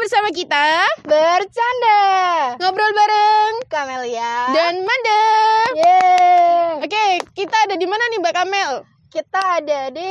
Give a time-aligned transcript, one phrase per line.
[0.00, 2.00] bersama kita Bercanda
[2.56, 5.22] ngobrol bareng Kamelia dan Manda.
[5.76, 8.72] Yeay Oke, kita ada di mana nih Mbak Kamel?
[9.12, 10.08] Kita ada di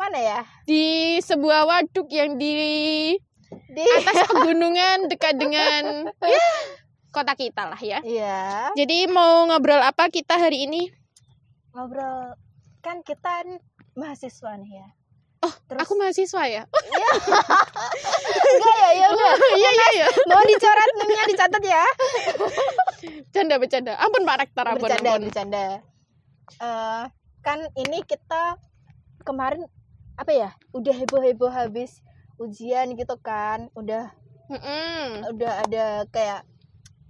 [0.00, 0.40] Mana ya?
[0.64, 3.12] Di sebuah waduk yang di
[3.68, 6.48] Di atas pegunungan dekat dengan ya,
[7.12, 8.00] kota kita lah ya.
[8.00, 10.88] Iya Jadi mau ngobrol apa kita hari ini?
[11.76, 12.32] Ngobrol
[12.80, 13.44] Kan kita
[13.92, 14.88] mahasiswa nih ya
[15.38, 16.62] Oh, Terus- aku mahasiswa ya.
[18.48, 20.06] Enggak ya, ya udah Iya iya iya.
[20.26, 21.84] Mau dicoret nimnya dicatat ya
[23.24, 23.92] Bercanda bercanda.
[23.96, 25.22] Ampun Pak Rektor, ampun Bercanda, ampun.
[25.26, 25.64] bercanda
[26.58, 27.02] Eh,
[27.40, 28.58] Kan ini kita
[29.22, 29.62] Kemarin
[30.14, 30.50] Apa ya?
[30.70, 32.02] Udah heboh-heboh habis
[32.36, 34.10] ujian gitu kan Udah
[34.48, 35.28] Mm-mm.
[35.28, 36.40] udah ada kayak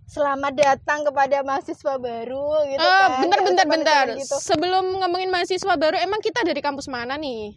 [0.05, 4.05] selamat datang kepada mahasiswa baru gitu Oh, kan bentar bentar bentar.
[4.11, 4.35] gitu.
[4.35, 7.55] Sebelum ngomongin mahasiswa baru, emang kita dari kampus mana nih?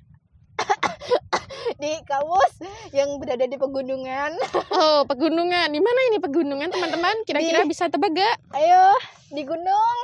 [1.81, 2.53] di kampus
[2.91, 4.31] yang berada di pegunungan
[4.77, 5.67] Oh, pegunungan.
[5.67, 7.15] Di mana ini pegunungan, teman-teman?
[7.23, 8.35] Kira-kira Di- bisa tebak gak?
[8.55, 8.95] ayo
[9.29, 9.97] di gunung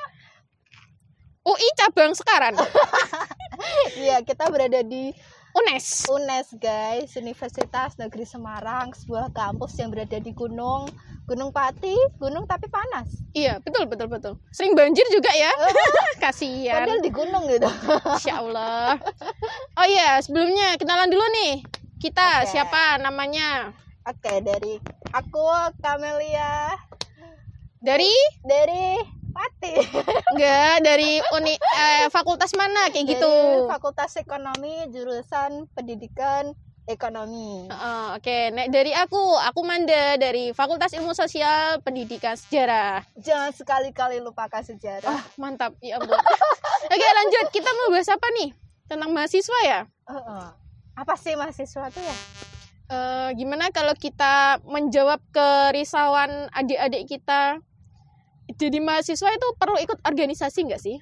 [1.43, 2.55] UI cabang sekarang.
[4.01, 5.15] iya kita berada di
[5.57, 6.05] UNES.
[6.05, 10.85] UNES guys Universitas Negeri Semarang sebuah kampus yang berada di gunung
[11.25, 14.33] Gunung Pati gunung tapi panas Iya, betul betul betul.
[14.53, 15.49] Sering banjir juga ya.
[16.23, 16.85] Kasihan.
[16.85, 17.69] padahal di gunung gitu
[18.17, 18.97] Insya Allah.
[19.77, 21.61] Oh iya, sebelumnya kenalan dulu nih.
[21.97, 22.53] Kita Oke.
[22.53, 23.73] siapa namanya?
[24.07, 24.79] oke dari
[25.11, 25.43] aku
[25.83, 26.71] Kamelia
[27.83, 28.13] Dari
[28.47, 29.73] dari Pati
[30.33, 33.29] enggak dari uni eh, fakultas mana kayak gitu.
[33.29, 36.57] Dari Fakultas Ekonomi jurusan Pendidikan
[36.87, 37.67] Ekonomi.
[37.67, 43.03] Heeh, Oke, nek dari aku, aku Manda dari Fakultas Ilmu Sosial Pendidikan Sejarah.
[43.19, 45.11] Jangan sekali-kali lupakan sejarah.
[45.11, 45.75] Ah, mantap.
[45.83, 46.15] Ya ampun.
[46.95, 47.45] Oke, lanjut.
[47.51, 48.55] Kita mau bahas apa nih?
[48.87, 49.79] Tentang mahasiswa ya?
[50.07, 50.45] Heeh.
[50.95, 52.17] Apa sih mahasiswa tuh ya?
[52.87, 57.59] Eh, gimana kalau kita menjawab kerisauan adik-adik kita?
[58.49, 60.97] Jadi mahasiswa itu perlu ikut organisasi nggak sih?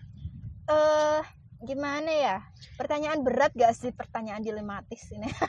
[0.66, 1.22] Eh,
[1.62, 2.38] gimana ya?
[2.76, 3.94] Pertanyaan berat gak sih?
[3.94, 5.30] Pertanyaan dilematis ini.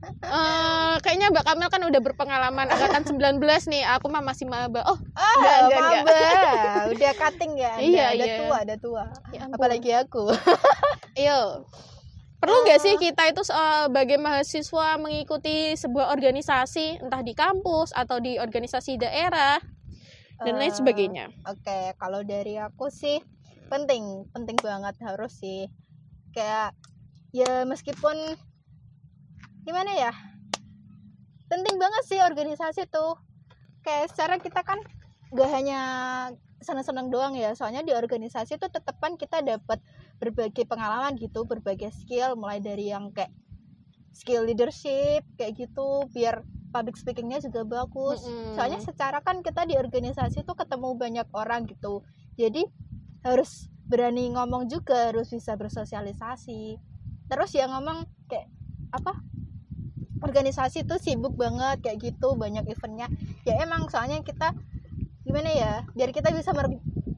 [0.00, 3.36] Eh, kayaknya Mbak Kamel kan udah berpengalaman angkatan 19
[3.68, 3.84] nih.
[4.00, 4.80] Aku mah masih maba.
[4.88, 6.00] Oh, Ah, Enggak, enggak, enggak.
[6.00, 6.88] maba.
[6.96, 7.70] Udah cutting ya.
[7.76, 7.84] Anda.
[7.84, 8.36] Iya, udah iya.
[8.40, 9.04] tua, udah tua.
[9.28, 9.56] ya ampun.
[9.60, 10.24] Apalagi aku.
[11.20, 11.40] Ayo.
[12.40, 18.40] Perlu nggak sih kita itu sebagai mahasiswa mengikuti sebuah organisasi entah di kampus atau di
[18.40, 19.60] organisasi daerah
[20.40, 21.24] dan lain Eh, sebagainya?
[21.48, 23.20] Oke, kalau dari aku sih
[23.68, 25.68] penting, penting banget harus sih.
[26.32, 26.72] Kayak
[27.30, 28.16] ya meskipun
[29.68, 30.12] gimana ya?
[31.50, 33.18] Penting banget sih organisasi tuh.
[33.84, 34.80] Kayak secara kita kan
[35.32, 35.80] gak hanya
[36.60, 37.52] senang-senang doang ya.
[37.52, 39.80] Soalnya di organisasi tuh tetepan kita dapat
[40.20, 43.32] berbagai pengalaman gitu, berbagai skill mulai dari yang kayak
[44.10, 48.54] skill leadership kayak gitu biar public speakingnya juga bagus Mm-mm.
[48.56, 52.06] soalnya secara kan kita di organisasi tuh ketemu banyak orang gitu
[52.38, 52.64] jadi
[53.26, 56.78] harus berani ngomong juga harus bisa bersosialisasi
[57.26, 58.46] terus yang ngomong kayak
[58.94, 59.18] apa
[60.22, 63.10] organisasi tuh sibuk banget kayak gitu banyak eventnya
[63.42, 64.54] ya emang soalnya kita
[65.26, 66.54] gimana ya biar kita bisa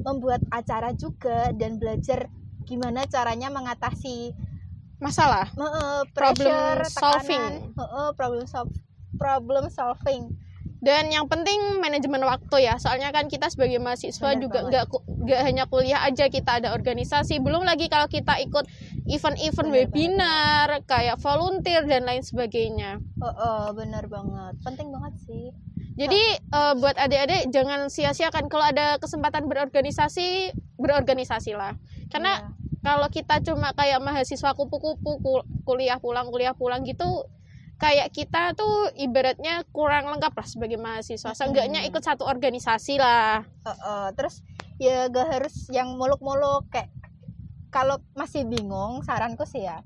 [0.02, 2.26] membuat acara juga dan belajar
[2.66, 4.34] gimana caranya mengatasi
[5.02, 5.50] Masalah.
[6.14, 7.26] Problem pressure, solving.
[7.26, 8.70] tekanan, heeh, problem solve
[9.14, 10.32] problem solving.
[10.82, 12.74] Dan yang penting manajemen waktu ya.
[12.74, 14.70] Soalnya kan kita sebagai mahasiswa Benar juga banget.
[14.74, 14.84] nggak
[15.22, 17.38] nggak hanya kuliah aja kita ada organisasi.
[17.38, 18.66] Belum lagi kalau kita ikut
[19.06, 22.98] event-event webinar, kayak volunteer dan lain sebagainya.
[22.98, 24.58] Heeh, benar banget.
[24.60, 25.54] Penting banget sih.
[25.94, 30.50] Jadi eh, buat adik-adik jangan sia-siakan kalau ada kesempatan berorganisasi,
[30.82, 31.78] berorganisasilah.
[32.10, 32.48] Karena Iya.
[32.82, 37.22] kalau kita cuma kayak mahasiswa kupu-kupu kul- kuliah pulang kuliah pulang gitu
[37.82, 41.34] kayak kita tuh ibaratnya kurang lengkap lah sebagai mahasiswa.
[41.34, 43.42] Seenggaknya ikut satu organisasi lah.
[43.66, 44.46] Heeh, terus
[44.78, 46.90] ya gak harus yang muluk-muluk kayak
[47.72, 49.80] kalau masih bingung saranku sih ya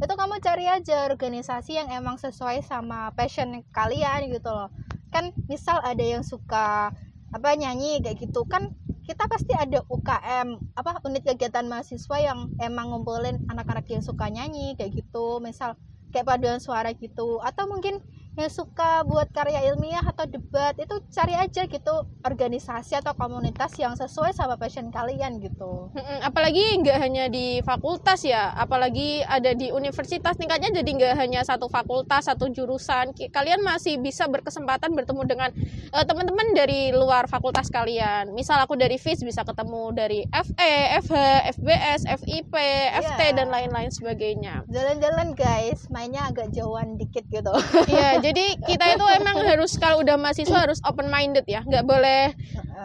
[0.00, 4.72] itu kamu cari aja organisasi yang emang sesuai sama passion kalian gitu loh
[5.12, 6.92] kan misal ada yang suka
[7.30, 8.72] apa nyanyi kayak gitu kan
[9.04, 14.72] kita pasti ada UKM apa unit kegiatan mahasiswa yang emang ngumpulin anak-anak yang suka nyanyi
[14.78, 15.76] kayak gitu misal
[16.12, 17.40] kayak paduan suara gitu.
[17.42, 17.98] Atau mungkin
[18.38, 23.98] yang suka buat karya ilmiah atau debat itu cari aja gitu organisasi atau komunitas yang
[23.98, 25.90] sesuai sama passion kalian gitu.
[26.22, 30.38] Apalagi nggak hanya di fakultas ya apalagi ada di universitas.
[30.38, 33.10] Tingkatnya jadi nggak hanya satu fakultas satu jurusan.
[33.12, 35.50] Kalian masih bisa berkesempatan bertemu dengan
[35.90, 38.30] eh, teman-teman dari luar fakultas kalian.
[38.30, 41.14] Misal aku dari FIS bisa ketemu dari FE, FH,
[41.58, 42.54] FBS, FIP,
[43.02, 43.36] FT Iya.
[43.36, 44.62] dan lain-lain sebagainya.
[44.70, 45.90] Jalan-jalan guys.
[45.90, 47.50] Mainnya agak jauhan dikit gitu.
[47.90, 51.64] Iya jadi kita itu emang harus kalau udah mahasiswa harus open minded ya.
[51.64, 52.22] Nggak boleh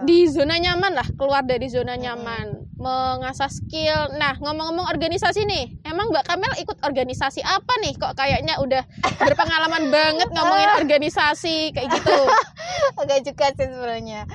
[0.03, 2.65] di zona nyaman lah keluar dari zona nyaman.
[2.75, 4.15] Mengasah skill.
[4.15, 7.93] Nah ngomong-ngomong organisasi nih emang mbak Kamel ikut organisasi apa nih?
[7.95, 8.83] Kok kayaknya udah
[9.19, 12.19] berpengalaman banget ngomongin organisasi kayak gitu.
[13.01, 14.27] Agak juga sih sebenarnya.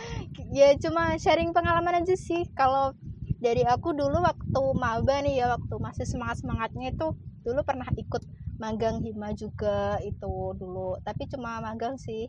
[0.51, 2.49] Ya cuma sharing pengalaman aja sih.
[2.53, 2.93] Kalau
[3.41, 8.21] dari aku dulu waktu maba nih ya waktu masih semangat semangatnya itu dulu pernah ikut
[8.61, 11.01] magang hima juga itu dulu.
[11.01, 12.29] Tapi cuma magang sih.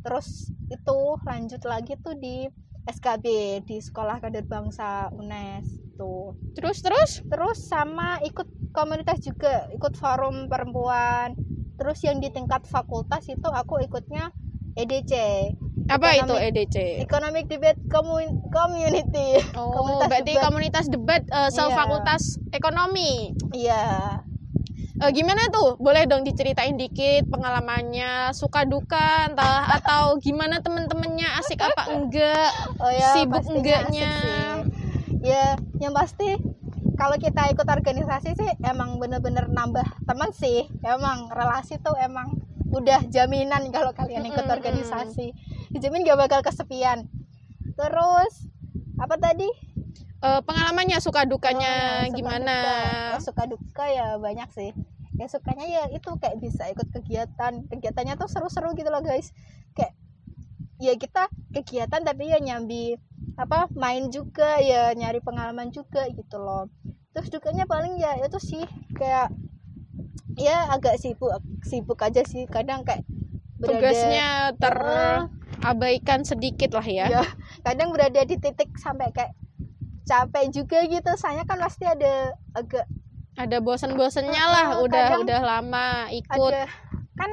[0.00, 0.26] Terus
[0.66, 2.50] itu lanjut lagi tuh di
[2.82, 3.24] SKB
[3.62, 6.32] di Sekolah Kader Bangsa UNES tuh.
[6.52, 11.36] terus terus Terus sama ikut komunitas juga, ikut forum perempuan.
[11.76, 14.32] Terus yang di tingkat fakultas itu aku ikutnya
[14.72, 15.12] EDC,
[15.88, 19.42] apa itu Economic- EDC Economic Debate Commu- Community.
[19.52, 20.44] Oh, Komunitas berarti debat.
[20.44, 21.68] komunitas debat eh, Iya.
[21.70, 23.12] fakultas ekonomi.
[23.50, 23.82] Iya.
[25.00, 25.80] Eh, gimana tuh?
[25.80, 32.52] Boleh dong diceritain dikit pengalamannya, suka duka, entah atau gimana temen-temennya asik apa enggak?
[32.76, 34.12] Oh ya, Sibuk enggaknya?
[35.24, 36.36] Ya, yang pasti
[37.00, 40.68] kalau kita ikut organisasi sih emang bener-bener nambah teman sih.
[40.84, 42.36] Emang relasi tuh emang
[42.68, 45.32] udah jaminan kalau kalian ikut organisasi.
[45.72, 47.08] Dijamin gak bakal kesepian.
[47.72, 48.52] Terus
[49.00, 49.48] apa tadi?
[50.20, 52.54] Eh, pengalamannya, suka dukanya Oh, suka gimana?
[52.60, 52.76] duka.
[53.16, 54.70] Oh, suka duka ya banyak sih.
[55.16, 57.64] Ya sukanya ya itu kayak bisa ikut kegiatan.
[57.68, 59.32] Kegiatannya tuh seru-seru gitu loh guys.
[59.72, 59.96] Kayak
[60.76, 63.00] ya kita kegiatan tapi ya nyambi
[63.40, 66.68] apa main juga ya nyari pengalaman juga gitu loh.
[67.16, 69.32] Terus dukanya paling ya itu sih kayak
[70.36, 71.32] ya agak sibuk
[71.64, 73.04] sibuk aja sih kadang kayak
[73.60, 77.06] berada Tugasnya terabaikan sedikit lah ya.
[77.08, 77.24] ya
[77.60, 79.36] kadang berada di titik sampai kayak
[80.10, 82.82] capek juga gitu saya kan pasti ada agak
[83.38, 86.50] Ada bosen-bosennya Heeh, lah, udah udah lama ikut.
[86.50, 86.66] ada
[87.14, 87.30] kan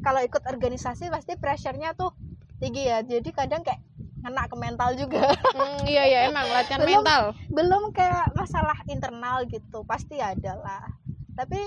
[0.00, 2.16] kalau ikut organisasi pasti pressure-nya tuh
[2.56, 3.76] tinggi ya jadi kadang kayak
[4.24, 5.20] kena ke mental juga
[5.52, 7.04] Hmm, iya ya emang latihan Belum.
[7.04, 7.22] mental.
[7.46, 10.82] belum kayak masalah internal gitu pasti ada lah
[11.36, 11.60] tapi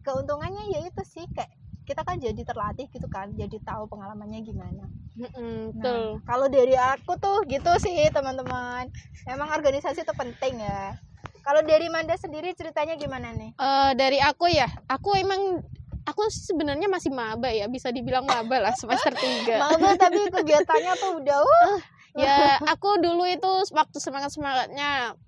[0.00, 4.86] keuntungannya ya itu sih kayak kita kan jadi terlatih gitu kan jadi tahu pengalamannya gimana.
[5.12, 8.88] Mm-mm, nah kalau dari aku tuh gitu sih teman-teman.
[9.28, 10.96] Emang organisasi itu penting ya.
[11.42, 13.50] Kalau dari Manda sendiri ceritanya gimana nih?
[13.58, 15.58] Eh, dari aku ya, aku emang
[16.06, 19.50] aku sebenarnya masih maba ya, bisa dibilang maba lah semester 3.
[19.62, 21.78] Maba tapi kegiatannya tuh udah uh,
[22.22, 25.18] ya, aku dulu itu waktu semangat-semangatnya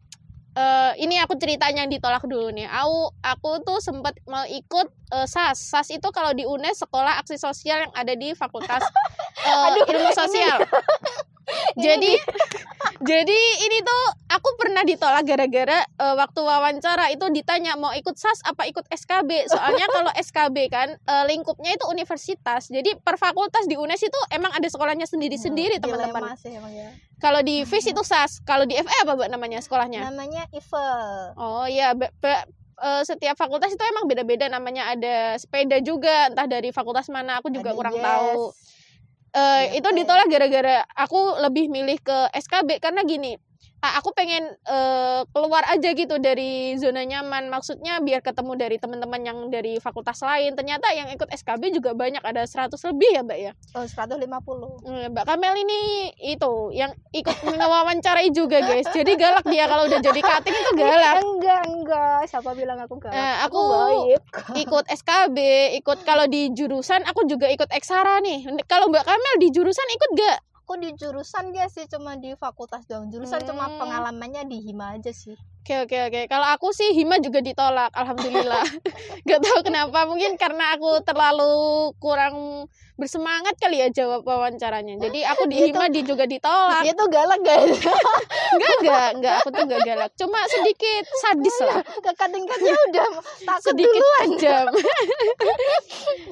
[0.54, 2.70] eh ini aku ceritanya yang ditolak dulu nih.
[2.70, 5.58] Aku aku tuh sempat mau ikut eh, SAS.
[5.58, 8.82] SAS itu kalau di UNES sekolah aksi sosial yang ada di Fakultas
[9.48, 10.58] eh, Aduh, Ilmu ini- Sosial.
[11.84, 12.12] jadi
[13.10, 18.40] jadi ini tuh aku pernah ditolak gara-gara eh, waktu wawancara itu ditanya mau ikut SAS
[18.44, 22.68] apa ikut SKB soalnya kalau SKB kan eh, lingkupnya itu universitas.
[22.68, 26.34] Jadi per fakultas di UNES itu emang ada sekolahnya sendiri-sendiri teman-teman.
[26.34, 26.90] Dilema sih emang ya.
[27.20, 30.08] kalau di FIS itu SAS kalau di FE apa mbak namanya sekolahnya?
[30.08, 34.48] Namanya Ivel oh iya eh, setiap fakultas itu emang beda-beda.
[34.48, 38.04] Namanya ada sepeda juga entah dari fakultas mana aku juga Ada kurang yes.
[38.04, 38.44] tahu
[39.34, 43.34] Eh, Iya, itu ditolak gara-gara aku lebih milih ke SKB karena gini
[43.94, 47.48] aku pengen eh, keluar aja gitu dari zona nyaman.
[47.48, 50.54] Maksudnya biar ketemu dari teman-teman yang dari fakultas lain.
[50.54, 53.52] Ternyata yang ikut SKB juga banyak ada 100 lebih ya mbak ya?
[53.74, 55.80] Oh 150 Hmm, mbak Kamel ini
[56.20, 58.88] itu yang ikut mewawancarai juga guys.
[58.88, 61.14] Jadi galak dia kalau udah jadi cutting itu galak.
[61.20, 62.20] Enggak enggak.
[62.28, 63.16] Siapa bilang aku galak?
[63.16, 64.20] Eh, aku aku- baik.
[64.60, 65.38] ikut SKB
[65.76, 68.44] ikut kalau di jurusan aku juga ikut eksara nih.
[68.64, 72.88] Kalau mbak Kamel di jurusan ikut gak aku di jurusan dia sih cuma di fakultas
[72.88, 73.76] doang jurusan cuma Hmm.
[73.76, 76.20] pengalamannya di hima aja sih Oke oke oke.
[76.28, 78.68] Kalau aku sih hima juga ditolak, alhamdulillah.
[79.24, 81.56] Gak tahu kenapa, mungkin karena aku terlalu
[81.96, 85.00] kurang bersemangat kali ya jawab wawancaranya.
[85.00, 86.84] Jadi aku di hima di juga ditolak.
[86.84, 90.10] dia tuh galak guys Enggak enggak enggak, aku tuh enggak galak.
[90.14, 93.08] Cuma sedikit sadis lah, kakak tingkatnya udah
[93.42, 94.66] takut sedikit duluan kejam.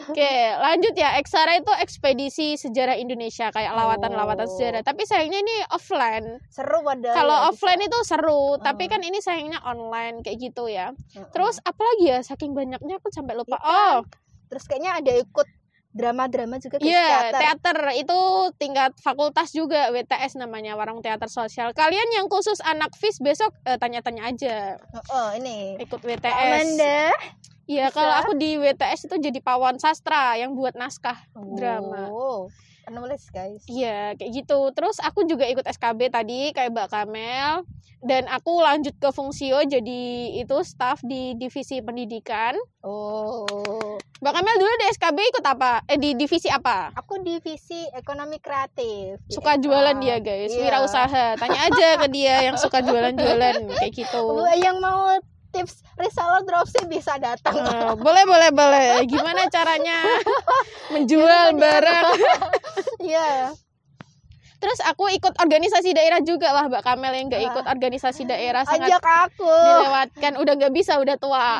[0.07, 1.17] Oke, lanjut ya.
[1.17, 4.53] Eksara itu ekspedisi sejarah Indonesia kayak lawatan-lawatan Oh.
[4.53, 4.85] sejarah.
[4.85, 6.37] Tapi sayangnya ini offline.
[6.47, 7.89] seru padahal Kalau ya, offline bisa.
[7.89, 8.93] itu seru, tapi Hmm.
[8.93, 10.91] kan ini sayangnya online kayak gitu ya.
[11.14, 11.31] Heeh.
[11.31, 13.57] Terus apalagi ya saking banyaknya aku sampai lupa.
[13.62, 13.71] Iya.
[13.71, 13.97] Oh,
[14.50, 15.47] terus kayaknya ada ikut
[15.93, 17.41] drama-drama juga kayak iya, teater.
[17.45, 18.19] teater itu
[18.57, 21.76] tingkat fakultas juga WTS namanya, Warung Teater Sosial.
[21.76, 24.81] Kalian yang khusus anak FIS besok eh, tanya-tanya aja
[25.12, 26.33] Oh, ini ikut WTS.
[26.33, 27.12] Amanda
[27.62, 31.14] Iya, kalau aku di WTS itu jadi pawan sastra yang buat naskah
[31.55, 32.11] drama.
[32.83, 33.62] Penulis guys.
[33.71, 34.71] Iya, kayak gitu.
[34.75, 37.62] Terus aku juga ikut SKB tadi kayak Mbak Kamel
[38.03, 40.03] dan aku lanjut ke fungsio jadi
[40.43, 42.59] itu staff di divisi pendidikan.
[42.83, 43.47] Oh,
[44.19, 45.87] Mbak Kamel dulu di SKB ikut apa?
[45.87, 46.91] Eh di divisi apa?
[46.99, 49.23] aku divisi ekonomi kreatif.
[49.31, 50.51] Suka jualan dia, guys.
[50.51, 50.67] Iya.
[50.67, 51.39] Wirausaha.
[51.39, 54.23] Tanya aja ke dia yang suka jualan-jualan kayak gitu.
[54.59, 55.15] Yang mau
[55.53, 57.61] tips reseller dropship bisa datang.
[57.61, 58.89] Eh, boleh boleh boleh.
[59.05, 60.01] Gimana caranya
[60.97, 62.07] menjual barang?
[63.03, 63.53] Iya.
[64.63, 67.51] Terus aku ikut organisasi daerah juga lah Mbak Kamel yang nggak Wah.
[67.51, 69.51] ikut organisasi daerah sangat Ajak aku.
[69.51, 70.33] dilewatkan.
[70.39, 71.59] Udah nggak bisa, udah tua.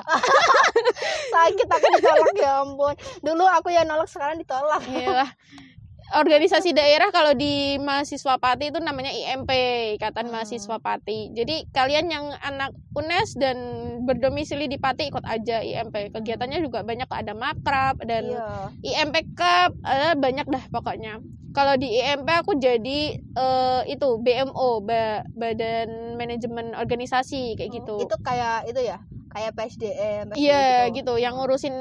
[1.35, 2.95] Sakit aku ditolak ya ampun.
[3.27, 4.79] Dulu aku yang nolak sekarang ditolak.
[4.87, 5.31] Iyalah.
[6.13, 9.49] Organisasi daerah kalau di mahasiswa Pati itu namanya IMP,
[9.97, 10.33] Ikatan Hmm.
[10.37, 11.33] Mahasiswa Pati.
[11.33, 13.57] Jadi kalian yang anak UNES dan
[14.05, 16.13] berdomisili di Pati ikut aja IMP.
[16.13, 19.09] Kegiatannya juga banyak ada makrab dan Iya.
[19.09, 21.17] IMP Cup, ada banyak dah pokoknya.
[21.53, 28.01] Kalau di IMP aku jadi eh, itu BMO, Ba- Badan Manajemen Organisasi kayak gitu.
[28.01, 28.97] Itu kayak itu ya,
[29.29, 30.25] kayak PSDM.
[30.33, 30.97] Iya gitu.
[31.05, 31.73] gitu, yang ngurusin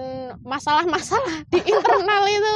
[0.44, 2.54] masalah-masalah di internal itu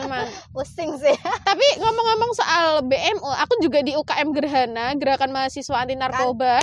[0.00, 0.28] emang.
[0.52, 1.16] Pusing sih.
[1.48, 6.60] Tapi ngomong-ngomong soal BMO, aku juga di UKM Gerhana, Gerakan Mahasiswa Anti Narkoba.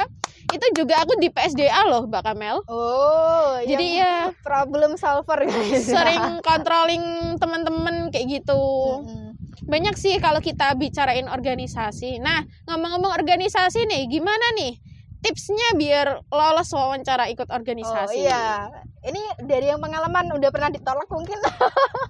[0.48, 2.64] Itu juga aku di PSDA loh, Mbak Kamel.
[2.72, 5.84] Oh, Jadi yang ya problem solver guys.
[5.84, 8.62] sering controlling teman-teman kayak gitu.
[9.04, 9.27] Mm-mm.
[9.66, 12.22] Banyak sih kalau kita bicarain organisasi.
[12.22, 14.78] Nah, ngomong-ngomong organisasi nih, gimana nih
[15.18, 18.22] tipsnya biar lolos wawancara ikut Oh organisasi?
[18.22, 18.70] iya,
[19.02, 21.38] ini dari yang pengalaman udah pernah ditolak mungkin.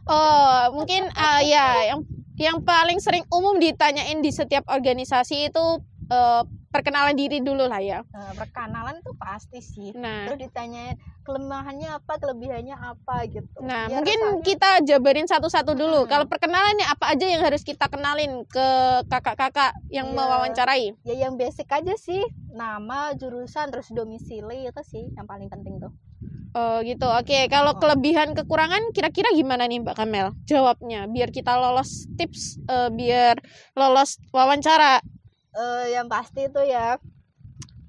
[0.08, 2.00] Oh, mungkin ah, ya yang
[2.40, 5.66] yang paling sering umum ditanyain di setiap organisasi itu
[6.08, 8.00] eh, perkenalan diri dulu lah ya.
[8.08, 9.92] Nah, perkenalan tuh pasti sih.
[9.92, 13.60] Nah, Terus ditanyain kelemahannya apa, kelebihannya apa gitu.
[13.60, 16.04] nah Biar mungkin kita jabarin satu-satu dulu.
[16.04, 16.10] Hmm.
[16.10, 18.68] Kalau perkenalan nih apa aja yang harus kita kenalin ke
[19.08, 20.16] kakak-kakak yang Iya.
[20.16, 20.86] mewawancarai?
[21.04, 22.20] ya yang basic aja sih,
[22.50, 25.92] nama, jurusan, terus domisili itu sih yang paling penting tuh.
[26.52, 27.06] Oh gitu.
[27.06, 27.80] Oke, kalau Oh.
[27.80, 30.34] kelebihan kekurangan kira-kira gimana nih Mbak Kamel?
[30.46, 33.38] Jawabnya biar kita lolos tips eh, biar
[33.74, 35.04] lolos wawancara.
[35.58, 37.02] Eh yang pasti itu ya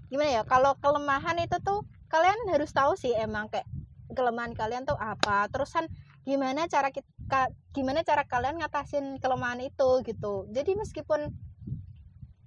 [0.08, 3.68] gimana ya kalau kelemahan itu tuh kalian harus tahu sih emang kayak
[4.16, 5.84] kelemahan kalian tuh apa terusan
[6.25, 11.28] gimana cara kita gimana cara kalian ngatasin kelemahan itu gitu jadi meskipun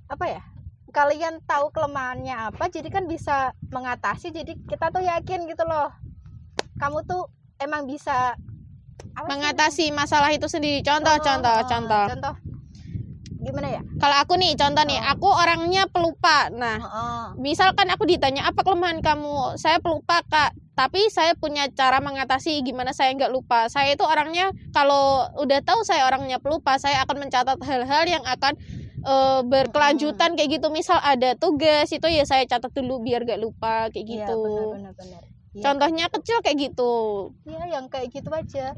[0.10, 0.42] apa ya
[0.90, 5.94] kalian tahu kelemahannya apa jadi kan bisa mengatasi jadi kita tuh yakin gitu loh
[6.82, 7.30] kamu tuh
[7.62, 8.34] emang bisa
[9.12, 10.80] sih Mengatasi masalah itu sendiri.
[10.82, 11.26] Contoh, namanya?
[11.28, 12.06] contoh, Oh, contoh.
[12.16, 12.51] contoh
[13.42, 15.12] gimana ya Kalau aku nih, contoh nih, Oh.
[15.14, 16.50] aku orangnya pelupa.
[16.50, 17.26] Nah, Heeh.
[17.38, 20.54] misalkan aku ditanya apa kelemahan kamu, saya pelupa kak.
[20.74, 23.70] Tapi saya punya cara mengatasi gimana saya nggak lupa.
[23.70, 28.58] Saya itu orangnya kalau udah tahu saya orangnya pelupa, saya akan mencatat hal-hal yang akan
[29.02, 30.70] eh, berkelanjutan kayak gitu.
[30.70, 34.38] Misal ada tugas itu ya saya catat dulu biar gak lupa kayak Iya, gitu.
[34.42, 35.22] benar, benar, benar.
[35.52, 36.94] Iya, Contohnya kecil kayak gitu.
[37.44, 38.72] Iya yang kayak gitu aja.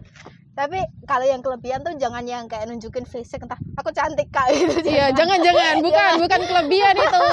[0.53, 4.81] Tapi kalau yang kelebihan tuh jangan yang kayak nunjukin fisik entah aku cantik kak gitu.
[4.83, 7.25] Iya, jangan-jangan bukan bukan kelebihan itu.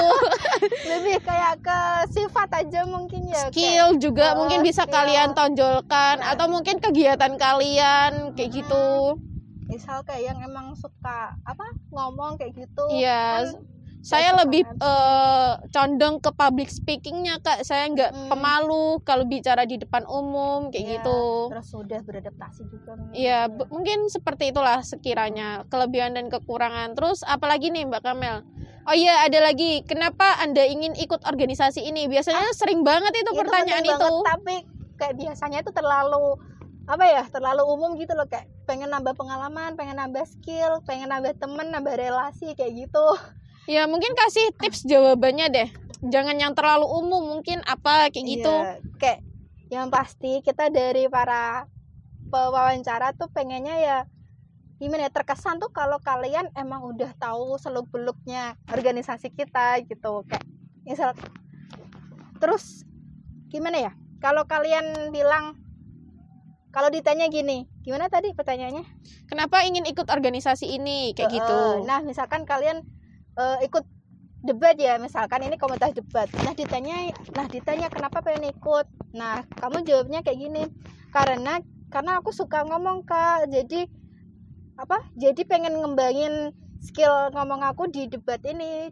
[0.91, 1.79] Lebih kayak ke
[2.11, 3.45] sifat aja mungkin ya.
[3.45, 4.93] kayak- Skill juga Oh, mungkin bisa skill.
[4.95, 6.33] kalian tonjolkan Nah.
[6.33, 9.17] atau mungkin kegiatan kalian kayak gitu.
[9.63, 12.83] misal kayak yang emang suka apa ngomong kayak gitu.
[12.91, 13.47] Iya.
[13.47, 13.63] kan
[14.01, 17.61] Saya lebih eh, condong ke public speakingnya kak.
[17.61, 18.29] Saya nggak Hmm.
[18.29, 21.19] pemalu kalau bicara di depan umum kayak Iya, gitu.
[21.49, 22.97] Terus sudah beradaptasi juga.
[23.11, 23.65] Iya, ya.
[23.69, 26.93] mungkin seperti itulah sekiranya kelebihan dan kekurangan.
[26.93, 28.41] Terus apalagi nih Mbak Kamel?
[28.81, 29.85] Oh iya, ada lagi.
[29.85, 32.09] Kenapa Anda ingin ikut organisasi ini?
[32.09, 33.93] Biasanya sering banget itu Itu pertanyaan itu.
[33.93, 34.55] banget, tapi
[34.97, 36.41] kayak biasanya itu terlalu
[36.83, 41.37] apa ya terlalu umum gitu loh kayak pengen nambah pengalaman pengen nambah skill pengen nambah
[41.37, 43.05] temen nambah relasi kayak gitu
[43.69, 45.69] Ya, mungkin kasih tips jawabannya deh.
[46.01, 48.49] Jangan yang terlalu umum, mungkin apa kayak gitu.
[48.49, 49.19] Iya, kayak
[49.69, 51.69] yang pasti kita dari para
[52.31, 53.97] pewawancara tuh pengennya ya
[54.81, 60.41] gimana ya terkesan tuh kalau kalian emang udah tahu seluk beluknya organisasi kita gitu kayak
[60.81, 61.13] misal
[62.41, 62.81] terus
[63.53, 65.53] gimana ya kalau kalian bilang
[66.73, 68.87] kalau ditanya gini gimana tadi pertanyaannya
[69.29, 71.57] Kenapa ingin ikut organisasi ini kayak Eh, gitu?
[71.85, 72.81] nah misalkan kalian
[73.37, 73.83] eh, ikut
[74.41, 76.25] debat ya misalkan ini komunitas debat.
[76.41, 78.85] Nah ditanya nah ditanya kenapa pengen ikut?
[79.13, 80.63] Nah kamu jawabnya kayak gini
[81.13, 81.61] karena
[81.93, 83.47] karena aku suka ngomong kak.
[83.53, 83.85] Jadi
[84.81, 86.49] apa jadi pengen ngembangin
[86.81, 88.89] skill ngomong aku di debat ini.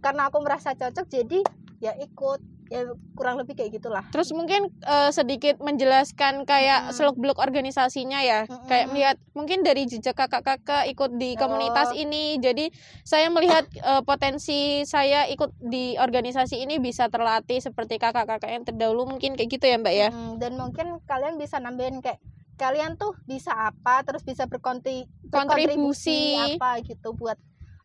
[0.00, 1.40] Karena aku merasa cocok jadi
[1.82, 2.82] ya ikut ya
[3.14, 6.94] kurang lebih kayak gitulah Terus mungkin eh, sedikit menjelaskan kayak Mm-mm.
[6.94, 8.44] seluk-beluk organisasinya ya.
[8.44, 8.66] Mm-mm.
[8.66, 11.96] Kayak melihat mungkin dari jejak kakak-kakak ikut di komunitas Oh.
[11.96, 12.36] ini.
[12.38, 12.68] Jadi
[13.02, 19.06] saya melihat eh, potensi saya ikut di organisasi ini bisa terlatih seperti kakak-kakak yang terdahulu
[19.06, 20.08] mungkin kayak gitu ya, Mbak ya.
[20.10, 22.18] Mm, dan mungkin kalian bisa nambahin kayak
[22.56, 26.32] kalian tuh bisa apa terus bisa berkonti Kontribusi.
[26.32, 27.36] berkontribusi apa gitu buat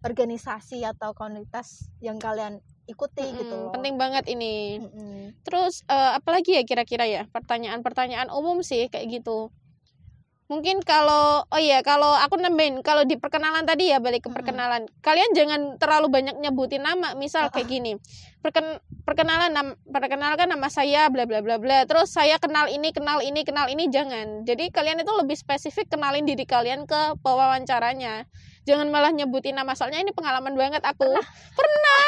[0.01, 2.57] organisasi atau komunitas yang kalian
[2.91, 3.71] ikuti Mm-mm, gitu loh.
[3.71, 4.83] Penting banget ini.
[4.83, 5.39] Mm-mm.
[5.47, 9.49] Terus eh, apalagi ya kira-kira ya pertanyaan-pertanyaan umum sih kayak gitu.
[10.51, 14.83] Mungkin kalau oh iya kalau aku nambahin kalau di perkenalan tadi ya balik ke perkenalan.
[14.99, 17.15] Kalian jangan terlalu banyak nyebutin nama.
[17.15, 17.95] Misal kayak gini.
[18.43, 21.87] Perken, perkenalan nam, perkenalkan nama saya bla bla bla bla.
[21.87, 24.43] Terus saya kenal ini, kenal ini, kenal ini jangan.
[24.43, 28.27] Jadi kalian itu lebih spesifik kenalin diri kalian ke pewawancaranya.
[28.71, 31.11] Jangan malah nyebutin nama soalnya ini pengalaman banget aku.
[31.51, 32.03] Pernah.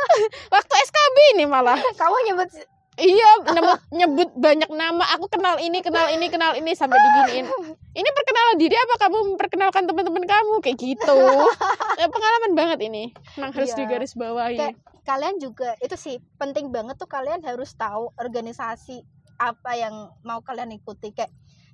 [0.54, 1.80] Waktu SKB ini malah.
[1.96, 2.52] Kamu nyebut
[2.92, 5.16] Iya, nyebut, nyebut banyak nama.
[5.16, 7.48] Aku kenal ini, kenal ini, kenal ini sampai diginiin.
[7.96, 11.16] Ini perkenalan diri apa kamu memperkenalkan teman-teman kamu kayak gitu?
[11.96, 13.16] Eh, pengalaman banget ini.
[13.40, 13.78] Memang harus Iya.
[13.80, 14.60] digaris bawahi.
[14.60, 19.02] Kayak- kalian juga itu sih penting banget tuh kalian harus tahu organisasi
[19.34, 21.32] apa yang mau kalian ikuti kayak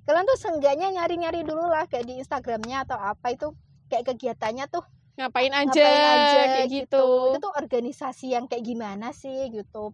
[0.09, 3.53] kalian tuh seenggaknya nyari-nyari dulu lah kayak di Instagramnya atau apa itu
[3.89, 4.85] kayak kegiatannya tuh
[5.19, 7.05] Ngapain aja, ngapain aja kayak gitu.
[7.35, 9.91] itu tuh organisasi yang kayak gimana sih gitu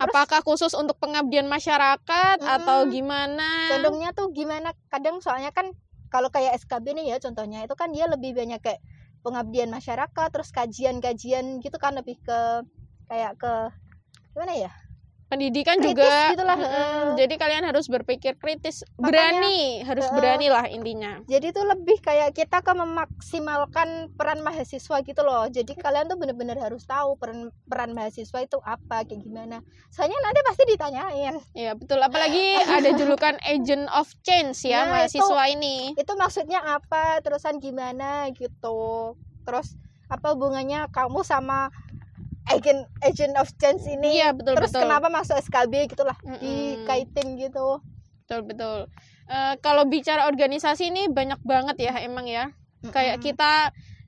[0.00, 2.90] Apakah khusus untuk pengabdian masyarakat atau Mm-mm.
[2.90, 3.48] gimana?
[3.70, 5.70] condongnya tuh gimana kadang soalnya kan
[6.10, 8.82] kalau kayak SKB nih ya contohnya itu kan dia lebih banyak kayak
[9.22, 12.40] pengabdian masyarakat terus kajian-kajian gitu kan lebih ke
[13.06, 13.52] kayak ke
[14.34, 14.72] gimana ya
[15.32, 16.30] Pendidikan Kritis juga.
[16.30, 17.04] gitulah, heeh.
[17.16, 19.08] Jadi kalian harus berpikir kritis, Makanya,
[19.40, 20.14] berani, harus heeh.
[20.14, 21.12] berani lah intinya.
[21.24, 26.58] jadi tuh lebih kayak kita ke memaksimalkan peran mahasiswa gitu loh jadi kalian tuh bener-bener
[26.58, 31.96] harus tahu peran peran mahasiswa itu apa kayak gimana soalnya nanti pasti ditanyain Iya betul.
[31.98, 35.76] Apalagi ada julukan agent of change ya Nah, itu- mahasiswa ini.
[35.94, 41.72] itu maksudnya apa terusan gimana gitu terus apa hubungannya kamu sama
[42.52, 44.84] agent agent of change ini Iya betul terus betul.
[44.84, 46.38] kenapa masuk SKB gitulah Mm-mm.
[46.38, 47.80] dikaitin gitu
[48.22, 48.80] Betul betul.
[49.26, 52.48] Eh, kalau bicara organisasi ini banyak banget ya emang ya.
[52.86, 53.26] Kayak Mm-mm.
[53.28, 53.52] kita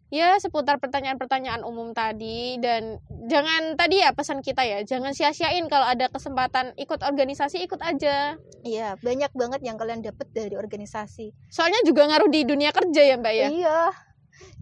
[0.08, 5.84] ya seputar pertanyaan-pertanyaan umum tadi dan jangan tadi ya pesan kita ya jangan sia-siain kalau
[5.84, 8.38] ada kesempatan ikut organisasi ikut aja.
[8.62, 13.18] iya banyak banget yang kalian dapat dari organisasi Soalnya juga ngaruh di dunia kerja ya
[13.18, 13.48] mbak ya.
[13.50, 13.80] iya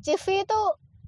[0.01, 0.61] CV itu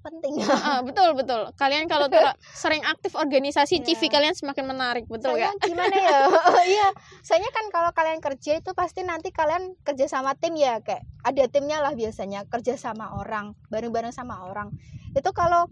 [0.05, 1.49] penting Ah, betul betul.
[1.57, 3.85] Kalian kalau ter- sering aktif organisasi Iya.
[3.89, 5.65] CV kalian semakin menarik betul Soalnya ya.
[5.65, 6.19] gimana ya
[6.69, 6.89] iya
[7.21, 11.49] soalnya kan kalau kalian kerja itu pasti nanti kalian kerja sama tim ya kayak ada
[11.49, 14.69] timnya lah biasanya kerja sama orang bareng-bareng sama orang
[15.11, 15.65] itu kalau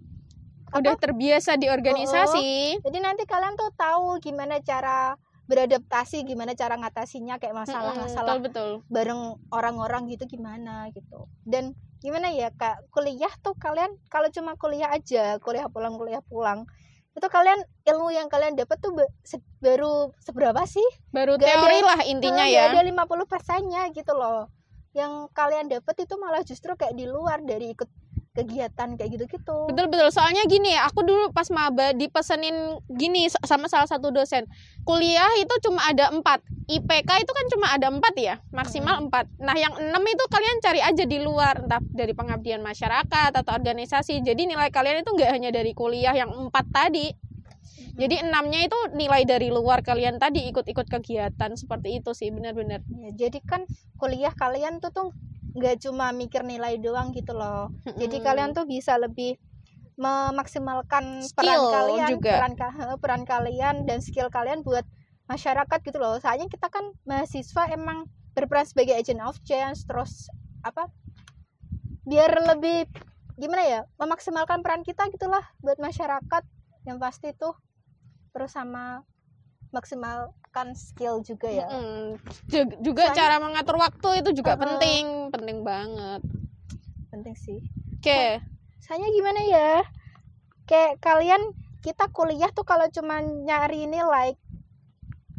[0.72, 2.80] Udah terbiasa di organisasi.
[2.80, 8.88] jadi nanti kalian tuh tahu gimana cara beradaptasi gimana cara ngatasinya kayak masalah-masalah betul betul.
[8.88, 12.90] bareng orang-orang gitu gimana gitu dan gimana ya kak?
[12.90, 16.66] Kuliah tuh kalian kalau cuma kuliah aja kuliah pulang kuliah pulang
[17.12, 20.84] itu kalian ilmu yang kalian dapat tuh se- baru seberapa sih?
[21.12, 22.72] Baru Gak teori ada- lah intinya ya.
[22.72, 24.48] ada 50 persennya gitu loh.
[24.96, 27.84] Yang kalian dapat itu malah justru kayak di luar dari ikut
[28.32, 30.08] kegiatan kayak gitu-gitu Betul betul.
[30.08, 34.48] Soalnya gini ya, aku dulu pas maba dipesenin gini sa- sama salah satu dosen.
[34.88, 36.40] Kuliah itu cuma ada empat.
[36.66, 39.28] IPK itu kan cuma ada empat ya, maksimal empat.
[39.36, 44.24] Nah yang enam itu kalian cari aja di luar, entah dari pengabdian masyarakat atau organisasi.
[44.24, 47.12] Jadi nilai kalian itu nggak hanya dari kuliah yang empat tadi.
[47.92, 52.80] Jadi enamnya itu nilai dari luar kalian tadi ikut-ikut kegiatan seperti itu sih benar-benar.
[52.88, 53.68] Ya, jadi kan
[54.00, 55.08] kuliah kalian tuh tuh
[55.52, 58.24] nggak cuma mikir nilai doang gitu loh jadi Mm-mm.
[58.24, 59.36] kalian tuh bisa lebih
[60.00, 61.04] memaksimalkan
[61.36, 62.32] peran Skill kalian juga.
[62.40, 64.84] peran ka- peran kalian dan skill kalian buat
[65.28, 70.32] masyarakat gitu loh soalnya kita kan mahasiswa emang berperan sebagai agent of change terus
[70.64, 70.88] apa
[72.08, 72.88] biar lebih
[73.36, 76.42] gimana ya memaksimalkan peran kita gitulah buat masyarakat
[76.88, 77.54] yang pasti tuh
[78.32, 79.04] terus sama
[79.72, 82.20] maksimalkan skill juga ya Mm-mm.
[82.46, 84.62] Ju- juga Soalnya- cara mengatur waktu itu juga Uh-uh.
[84.62, 86.20] penting, penting banget.
[87.08, 87.58] penting sih
[87.98, 88.40] Oke.
[88.78, 89.70] Soalnya gimana ya?
[90.64, 91.42] Kayak kalian
[91.80, 94.34] kita kuliah tuh kalau cuma nyari nilai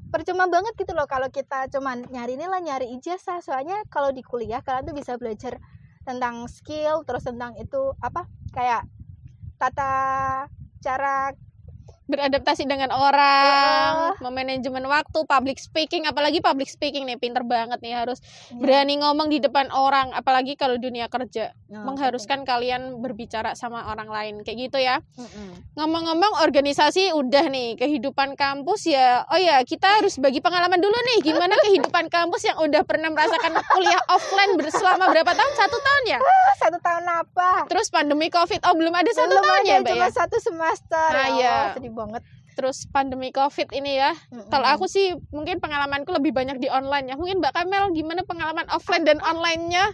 [0.08, 4.62] percuma banget gitu loh kalau kita cuma nyari nilai nyari ijazah soalnya kalau di kuliah
[4.62, 5.58] kalian tuh bisa belajar
[6.04, 8.86] tentang skill terus tentang itu apa kayak
[9.58, 9.92] tata
[10.80, 11.34] cara
[12.06, 18.20] beradaptasi dengan orang, memanajemen waktu, public speaking, apalagi public speaking nih pinter banget nih harus
[18.50, 18.60] Iya.
[18.60, 24.06] berani ngomong di depan orang, apalagi kalau dunia kerja Nah, mengharuskan kalian berbicara sama orang
[24.06, 25.02] lain kayak gitu ya.
[25.74, 29.26] Ngomong-ngomong organisasi udah nih kehidupan kampus ya.
[29.28, 33.58] Oh ya kita harus bagi pengalaman dulu nih gimana kehidupan kampus yang udah pernah merasakan
[33.68, 35.54] kuliah offline selama berapa tahun?
[35.56, 36.20] Satu tahun ya.
[36.20, 38.62] Ah, satu tahun apa Terus pandemi covid.
[38.64, 40.12] Oh belum ada satu Belum tahun ada, ya mbak cuma ya.
[40.14, 41.56] satu semester Ah, ya iya.
[41.74, 42.22] Allah, banget
[42.54, 44.14] Terus pandemi covid ini ya.
[44.30, 44.50] Mm-mm.
[44.54, 47.16] Kalau aku sih mungkin pengalamanku lebih banyak di online ya.
[47.18, 49.90] Mungkin Mbak Kamel gimana pengalaman offline dan online-nya?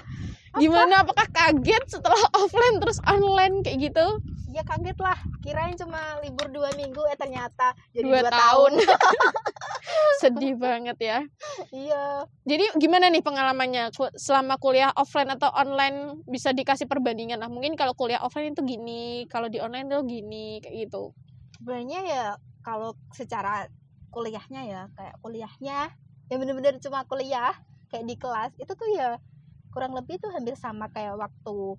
[0.60, 4.20] Gimana apakah kaget setelah offline terus online kayak gitu?
[4.50, 5.14] ya kaget lah
[5.46, 8.72] kirain cuma libur dua minggu eh ternyata jadi Dua dua, tahun.
[8.82, 8.98] tahun,
[10.22, 11.20] Sedih banget ya.
[11.70, 17.50] iya Jadi gimana nih pengalamannya selama kuliah offline atau online bisa dikasih perbandingan lah.
[17.50, 21.14] Mungkin kalau kuliah offline itu gini, kalau di online itu gini kayak gitu.
[21.60, 22.26] Sebenarnya ya
[22.64, 23.68] kalau secara
[24.10, 25.80] kuliahnya ya kayak kuliahnya
[26.30, 27.54] ya bener-bener cuma kuliah
[27.92, 29.20] kayak di kelas itu tuh ya
[29.70, 31.78] kurang lebih tuh hampir sama kayak waktu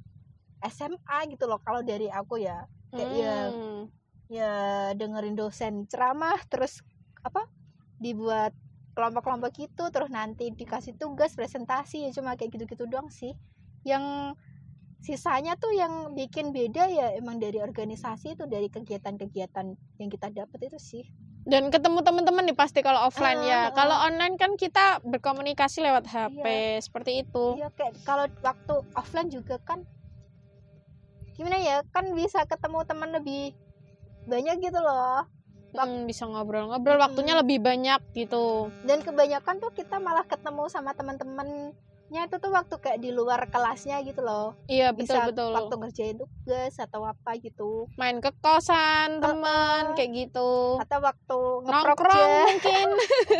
[0.60, 3.82] SMA gitu loh kalau dari aku ya Kayak ya, Hmm.
[4.26, 4.52] ya
[4.98, 6.82] dengerin dosen ceramah terus
[7.22, 7.46] apa
[8.02, 8.50] dibuat
[8.98, 13.30] kelompok-kelompok gitu terus nanti dikasih tugas presentasi ya cuma kayak gitu-gitu doang sih
[13.86, 14.34] yang
[15.00, 20.60] sisanya tuh yang bikin beda ya emang dari organisasi itu dari kegiatan-kegiatan yang kita dapat
[20.62, 21.04] itu sih
[21.40, 23.60] Dan ketemu teman-teman nih pasti kalau offline Ah, ya.
[23.62, 23.72] ah.
[23.72, 26.44] Kalau online kan kita berkomunikasi lewat HP
[26.84, 27.56] seperti itu.
[27.56, 29.80] Iya kayak kalau waktu offline juga kan
[31.32, 33.56] gimana ya kan bisa ketemu teman lebih
[34.28, 35.24] banyak gitu loh
[35.70, 38.74] Hmm, bisa ngobrol-ngobrol waktunya lebih banyak gitu.
[38.82, 40.92] dan kebanyakan tuh kita malah ketemu sama
[42.10, 45.50] teman-temannya itu tuh waktu kayak di luar kelasnya gitu loh Iya bisa betul-betul.
[45.54, 50.74] waktu ngerjain tugas atau apa gitu Main ke kosan teman kayak gitu.
[50.76, 52.88] atau waktu Nongkrong mungkin.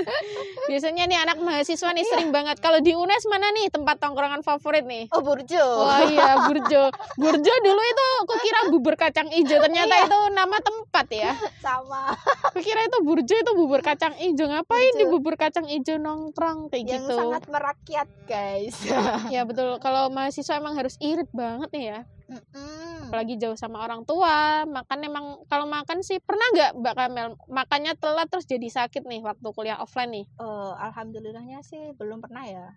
[0.71, 2.63] Biasanya nih anak mahasiswa nih sering banget.
[2.63, 5.11] Kalau di UNES mana nih tempat tongkrongan favorit nih?
[5.11, 6.83] oh burjo Wah iya Burjo.
[7.17, 10.07] Burjo dulu itu aku kira bubur kacang hijau ternyata Iya.
[10.07, 11.33] itu nama tempat ya.
[11.65, 12.15] sama
[12.47, 14.47] Aku kira itu Burjo itu bubur kacang hijau.
[14.47, 15.13] Ngapain di Burjo.
[15.13, 17.17] bubur kacang hijau nongkrong kayak yang gitu.
[17.17, 18.60] sangat merakyat guys
[19.31, 19.79] Ya betul.
[19.79, 22.01] Kalau mahasiswa emang harus irit banget nih ya.
[22.27, 23.09] Mm-mm.
[23.09, 24.63] Apalagi jauh sama orang tua.
[24.65, 29.21] Makan emang kalau makan sih pernah nggak Mbak Kamel makannya telat terus jadi sakit nih
[29.21, 30.27] waktu kuliah offline nih?
[30.31, 32.69] Eh, alhamdulillahnya sih belum pernah ya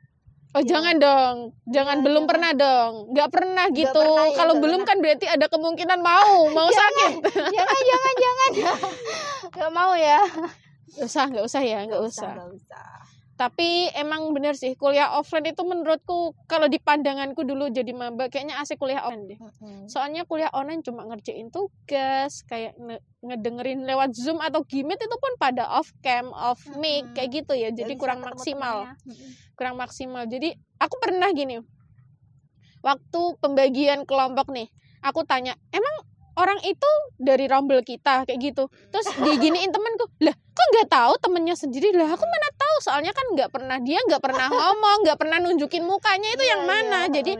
[0.53, 0.69] Oh Iya.
[0.69, 2.29] jangan dong, jangan Iya, belum jangan.
[2.29, 3.89] pernah dong, nggak pernah gitu.
[3.95, 4.85] pernah ya, Kalau belum pernah.
[4.87, 7.13] kan berarti ada kemungkinan mau, mau sakit.
[7.49, 8.51] jangan jangan jangan
[9.57, 10.21] nggak mau ya
[10.93, 12.31] Nggak usah, nggak usah ya, nggak usah.
[12.31, 12.89] nggak usah
[13.43, 18.56] Tapi emang bener sih kuliah offline itu menurutku kalau di pandanganku dulu jadi maba kayaknya
[18.63, 19.39] asik kuliah online deh.
[19.91, 25.36] Soalnya kuliah online cuma ngerjain tugas, kayak nge- ngedengerin lewat Zoom atau Gmeet itu pun
[25.36, 27.67] pada off cam, off mic kayak gitu ya.
[27.75, 28.88] Jadi kurang maksimal.
[29.60, 30.23] kurang maksimal.
[30.23, 31.60] Jadi aku pernah gini,
[32.79, 34.71] waktu pembagian kelompok nih,
[35.03, 35.95] aku tanya, emang
[36.39, 38.71] orang itu dari rombel kita kayak gitu.
[38.88, 42.09] Terus diginiin temenku, lah kok nggak tahu temennya sendiri lah?
[42.09, 46.29] Aku mana tahu soalnya kan nggak pernah dia nggak pernah ngomong, nggak pernah nunjukin mukanya
[46.29, 46.99] itu yang Iya, mana.
[47.01, 47.31] iya, Jadi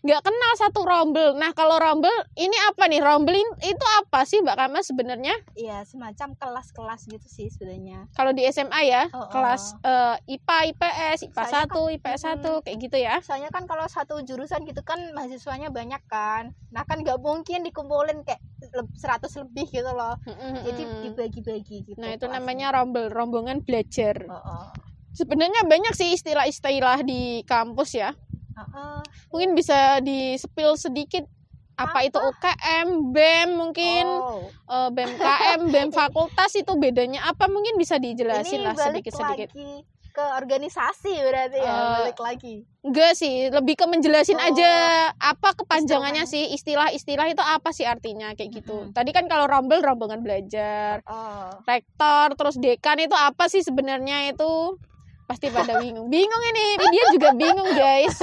[0.00, 1.34] nggak kenal satu rombel.
[1.34, 2.98] Nah kalau rombel ini apa nih?
[2.98, 5.34] Rombel in- itu apa sih Mbak Kama sebenarnya?
[5.52, 9.28] iya semacam kelas-kelas gitu sih sebenarnya Kalau di SMA ya, Oh, oh.
[9.28, 13.14] kelas eh, IPA, IPS, IPA Soalnya 1, IPS 1 kayak gitu ya.
[13.20, 18.22] soalnya kan kalau satu jurusan gitu kan mahasiswanya banyak kan nah kan nggak mungkin dikumpulin
[18.22, 18.40] kayak
[18.72, 20.16] 100 lebih gitu loh
[20.64, 21.02] jadi Mm-mm.
[21.06, 22.40] dibagi-bagi gitu Nah itu kelasnya.
[22.40, 24.24] namanya rombel, rombongan belajar.
[24.26, 24.66] Oh, oh.
[25.12, 28.16] Sebenarnya banyak sih istilah-istilah di kampus ya.
[28.56, 29.00] Oh, oh.
[29.28, 31.28] Mungkin bisa di spill sedikit
[31.72, 34.44] apa, itu UKM, BEM mungkin, Oh.
[34.48, 37.48] eh, BMKM, BEM fakultas itu bedanya apa?
[37.48, 39.48] Mungkin bisa dijelasin ini lah balik sedikit-sedikit.
[39.52, 42.54] lagi ke organisasi berarti ya Eh, balik lagi.
[42.84, 44.46] Enggak sih, lebih ke menjelasin Oh.
[44.46, 44.70] aja
[45.16, 46.48] apa kepanjangannya Istilahnya.
[46.48, 48.86] sih, istilah-istilah itu apa sih artinya kayak gitu.
[48.86, 48.92] Mm-mm.
[48.92, 51.56] Tadi kan kalau rombel rombongan belajar, oh.
[51.64, 54.76] Rektor terus dekan itu apa sih sebenarnya itu?
[55.24, 56.12] Pasti pada bingung.
[56.12, 58.20] Bingung ini dia juga bingung guys.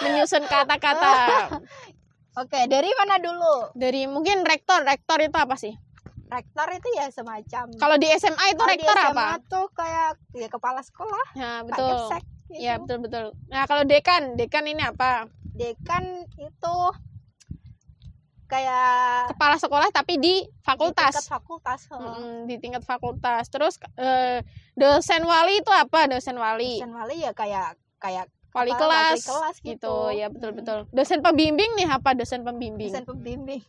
[0.00, 1.12] Menyusun kata-kata.
[2.40, 3.74] Oke dari mana dulu?
[3.74, 5.74] Dari mungkin rektor rektor itu apa sih
[6.30, 9.26] rektor itu ya semacam kalau di SMA itu Kalau di rektor SMA apa?
[9.50, 11.90] tuh kayak ya kepala sekolah ya Pak betul.
[11.90, 12.62] Kepsek gitu.
[12.62, 13.24] ya betul betul.
[13.50, 15.26] Nah kalau dekan dekan ini apa?
[15.54, 16.76] Dekan itu
[18.50, 21.98] kayak kepala sekolah tapi di di tingkat fakultas fakultas oh.
[21.98, 23.50] Mm-mm, di tingkat fakultas.
[23.50, 24.42] Terus eh,
[24.78, 26.06] dosen wali itu apa?
[26.06, 26.78] Dosen wali.
[26.78, 29.70] Dosen wali ya kayak kayak wali kelas, wali kelas gitu.
[29.70, 29.94] gitu.
[30.14, 30.78] ya betul betul.
[30.90, 32.90] Dosen pembimbing nih apa dosen pembimbing?
[32.90, 33.62] Dosen pembimbing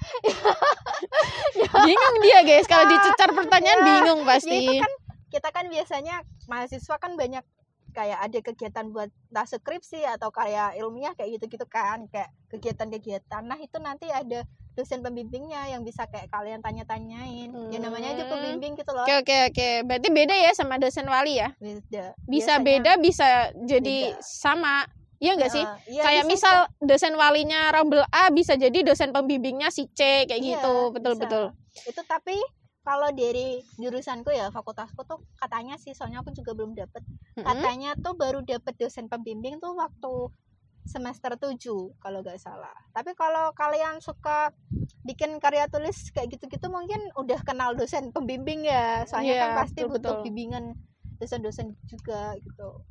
[1.86, 2.66] bingung dia guys.
[2.66, 4.92] Kalau dicecar pertanyaan Ya, bingung pasti itu kan
[5.30, 6.14] kita kan biasanya
[6.46, 7.44] mahasiswa kan banyak
[7.90, 13.42] kayak ada kegiatan buat entah skripsi atau karya ilmiah kayak gitu-gitu kan kayak kegiatan-kegiatan.
[13.42, 14.46] Nah itu nanti ada
[14.78, 17.50] dosen pembimbingnya yang bisa kayak kalian tanya-tanyain.
[17.74, 18.30] Ya namanya aja Hmm.
[18.30, 19.02] pembimbing gitu loh.
[19.02, 19.68] Oke oke oke.
[19.90, 21.50] Berarti beda ya sama dosen wali ya?
[21.58, 22.14] Beda.
[22.30, 24.22] Bisa Biasanya, beda bisa jadi beda.
[24.22, 24.86] sama
[25.20, 25.64] Iya enggak sih?
[25.92, 30.40] iya, kayak bisa misal dosen walinya rombel A bisa jadi dosen pembimbingnya si C kayak
[30.40, 30.76] Iya, gitu.
[30.96, 31.22] Betul bisa.
[31.28, 31.44] betul.
[31.80, 32.36] itu tapi
[32.80, 37.04] kalau dari jurusanku ya fakultasku tuh katanya sih soalnya aku juga belum dapet
[37.36, 37.46] Mm-mm.
[37.46, 40.32] katanya tuh baru dapet dosen pembimbing tuh waktu
[40.82, 44.50] semester 7 kalau nggak salah tapi kalau kalian suka
[45.04, 49.80] bikin karya tulis kayak gitu-gitu mungkin udah kenal dosen pembimbing ya soalnya Iya, kan pasti
[49.84, 50.24] betul, butuh betul.
[50.26, 50.64] bimbingan
[51.20, 52.82] dosen-dosen juga gitu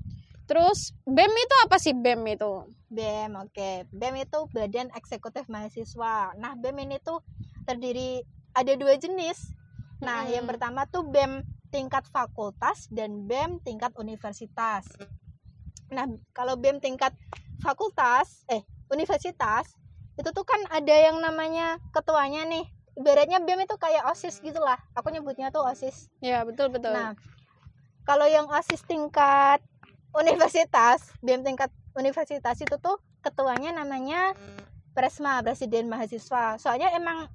[0.49, 2.65] Terus BEM itu apa sih BEM itu?
[2.89, 3.85] BEM oke.
[3.93, 6.33] BEM itu Badan Eksekutif Mahasiswa.
[6.41, 7.21] Nah BEM ini tuh
[7.69, 8.25] terdiri
[8.57, 9.53] ada dua jenis.
[10.01, 10.33] Nah Mm-mm.
[10.33, 14.89] yang pertama tuh BEM tingkat fakultas dan BEM tingkat universitas.
[15.93, 17.13] Nah kalau BEM tingkat
[17.62, 19.69] fakultas eh universitas
[20.17, 22.65] itu tuh kan ada yang namanya ketuanya nih.
[22.97, 24.81] Ibaratnya BEM itu kayak OSIS gitulah.
[24.97, 26.09] Aku nyebutnya tuh OSIS.
[26.25, 26.91] Ya betul betul.
[26.91, 27.13] Nah,
[28.03, 29.62] kalau yang OSIS tingkat
[30.15, 34.34] universitas, BEM tingkat universitas itu tuh ketuanya namanya
[34.98, 36.58] Presma, Presiden Mahasiswa.
[36.58, 37.30] Soalnya emang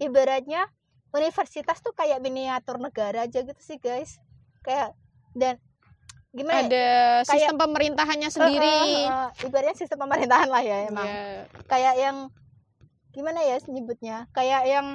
[0.00, 0.66] ibaratnya
[1.12, 4.16] universitas tuh kayak miniatur negara aja gitu sih, guys.
[4.64, 4.96] Kayak
[5.36, 5.60] dan
[6.32, 6.68] gimana ya?
[6.68, 6.86] ada
[7.24, 8.68] sistem pemerintahannya sendiri.
[8.68, 11.08] Eh, eh, eh, ibaratnya sistem pemerintahan lah ya emang.
[11.08, 11.48] Ya.
[11.68, 12.16] Kayak yang
[13.12, 14.28] gimana ya nyebutnya?
[14.36, 14.86] Kayak yang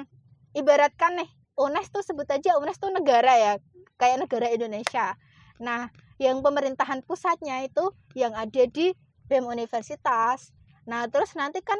[0.54, 3.52] ibaratkan nih UNES tuh sebut aja UNES tuh negara ya,
[3.98, 5.18] kayak negara Indonesia.
[5.58, 5.90] Nah,
[6.22, 8.94] yang pemerintahan pusatnya itu yang ada di
[9.26, 10.54] BEM universitas.
[10.86, 11.78] Nah, terus nanti kan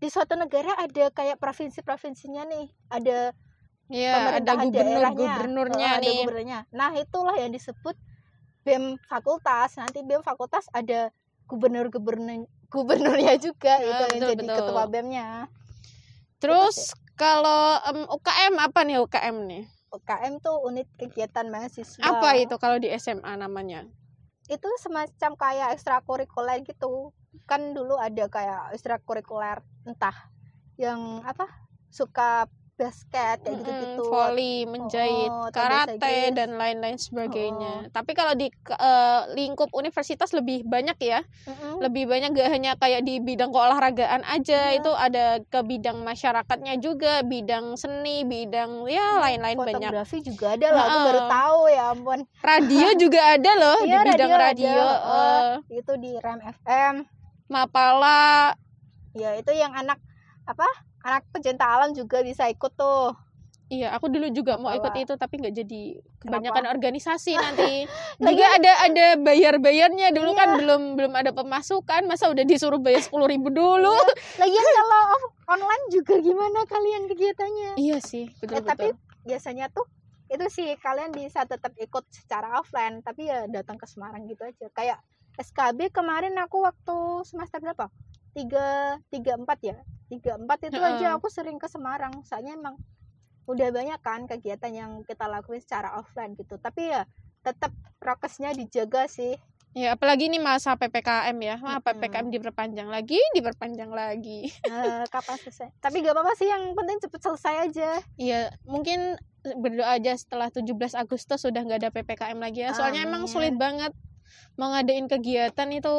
[0.00, 3.32] di suatu negara ada kayak provinsi-provinsinya nih, ada
[3.90, 6.18] Ya, ada gubernur-gubernurnya Oh, ada nih.
[6.22, 6.58] gubernurnya.
[6.70, 7.98] Nah, itulah yang disebut
[8.62, 9.74] BEM fakultas.
[9.74, 11.10] Nanti BEM fakultas ada
[11.50, 14.56] gubernur-gubernur gubernurnya juga Ah, itu yang jadi betul.
[14.62, 15.26] ketua BEM-nya.
[16.38, 19.64] Terus kalau em, UKM apa nih UKM nih?
[19.90, 22.02] UKM tuh unit kegiatan mahasiswa.
[22.02, 23.86] Apa itu kalau di SMA namanya?
[24.46, 27.10] Itu semacam kayak ekstrakurikuler gitu.
[27.46, 30.14] Kan dulu ada kayak ekstrakurikuler entah
[30.78, 31.46] yang apa
[31.90, 32.46] suka
[32.80, 34.02] basket kayak Mm-mm, gitu-gitu.
[34.08, 37.92] volley, menjahit, Oh, atau karate dan lain-lain sebagainya.
[37.92, 41.84] Tapi kalau di eh, lingkup universitas lebih banyak ya, Mm-mm.
[41.84, 44.80] lebih banyak gak hanya kayak di bidang keolahragaan aja, Iya.
[44.80, 49.92] itu ada ke bidang masyarakatnya juga, bidang seni, bidang ya lain-lain banyak.
[49.92, 51.04] Fotografi juga ada lah, aku Heeh.
[51.04, 52.20] baru tahu ya ampun.
[52.40, 54.72] Radio juga ada loh di Iya, bidang radio radio.
[54.72, 55.12] ada,
[55.68, 56.94] eh, Itu di Rem FM.
[57.46, 58.54] Mapala,
[59.10, 59.98] Ya, itu yang anak
[60.46, 60.89] apa?
[61.00, 63.16] Anak pecinta alam juga bisa ikut tuh.
[63.66, 65.04] Iya, aku dulu juga mau ikut Mapala.
[65.06, 65.82] itu tapi nggak jadi
[66.18, 67.86] kebanyakan organisasi nanti.
[68.18, 70.58] Juga ada ada bayar-bayarnya dulu kan Iya.
[70.58, 73.94] belum belum ada pemasukan, masa udah disuruh bayar sepuluh ribu dulu?
[74.42, 75.02] Lagian kalau
[75.48, 77.70] online juga gimana kalian kegiatannya?
[77.78, 78.98] iya sih, betul Eh, tapi betul.
[79.24, 79.86] biasanya tuh
[80.26, 84.66] itu sih kalian bisa tetap ikut secara offline tapi ya datang ke Semarang gitu aja
[84.70, 84.98] kayak
[85.36, 87.86] SKB kemarin aku waktu semester berapa
[88.30, 88.66] tiga
[89.06, 89.76] tiga empat ya
[90.10, 92.74] tiga empat itu aja aku sering ke Semarang soalnya emang
[93.46, 97.06] udah banyak kan kegiatan yang kita lakuin secara offline gitu tapi ya
[97.40, 97.70] tetap
[98.02, 99.38] prokesnya dijaga sih
[99.70, 101.54] Ya apalagi ini masa PPKM ya.
[101.62, 101.86] Wah, Mm-mm.
[101.86, 104.50] PPKM diperpanjang lagi, diperpanjang lagi.
[104.66, 109.94] Eh, kapan selesai tapi gak apa-apa sih yang penting cepet selesai aja Iya, mungkin berdoa
[109.94, 112.74] aja setelah 17 Agustus sudah nggak ada PPKM lagi ya.
[112.74, 113.32] Soalnya emang Amin.
[113.32, 113.94] sulit banget
[114.58, 115.94] mau ngadain kegiatan itu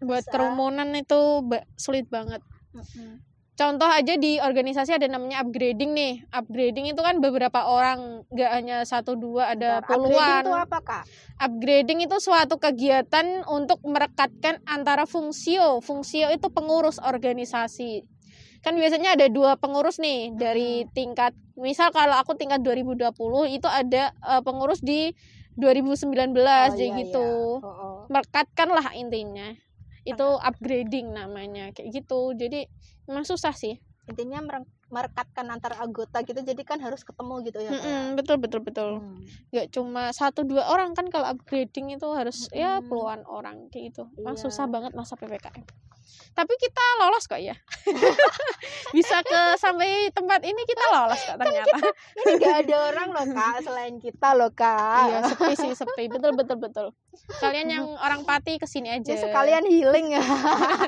[0.00, 0.32] buat Susah.
[0.32, 1.44] kerumunan itu
[1.80, 2.44] sulit banget.
[3.60, 6.24] Contoh aja di organisasi ada namanya upgrading nih.
[6.32, 10.44] Upgrading itu kan beberapa orang, nggak hanya satu dua, ada Bentar, upgrading puluhan.
[10.48, 11.04] itu apa kak
[11.36, 15.84] Upgrading itu suatu kegiatan untuk merekatkan antara fungsio.
[15.84, 18.00] Fungsio itu pengurus organisasi.
[18.64, 23.12] Kan biasanya ada dua pengurus nih dari tingkat misal kalau aku tingkat 2020
[23.60, 25.12] itu ada eh, pengurus di
[25.60, 27.28] 2019 Oh, jadi iya, gitu.
[27.28, 27.60] iya.
[27.60, 27.96] Oh, oh.
[28.08, 29.52] Merekatkan lah intinya.
[30.12, 32.32] Itu upgrading namanya kayak gitu.
[32.32, 32.66] Jadi
[33.04, 33.78] memang susah sih.
[34.08, 37.70] intinya mere- merekatkan antar anggota gitu jadi kan harus ketemu gitu ya ya?
[37.70, 38.90] Mm-mm, betul betul betul.
[38.98, 39.22] Hmm.
[39.70, 42.90] cuma satu dua orang kan kalau upgrading itu harus ya Mm-mm.
[42.90, 44.42] puluhan orang kayak gitu Emang Iya.
[44.42, 45.62] susah banget masa ppkm
[46.34, 47.54] tapi kita lolos kok ya
[48.96, 51.78] bisa ke sampai tempat ini kita lolos kok ternyata.
[52.22, 55.04] ini nggak ada orang loh kak selain kita loh kak.
[55.10, 56.04] Iya sepi sih sepi.
[56.10, 56.86] Betul betul betul.
[57.38, 59.14] Kalian yang orang pati ke sini aja.
[59.14, 60.24] Ya sekalian healing ya.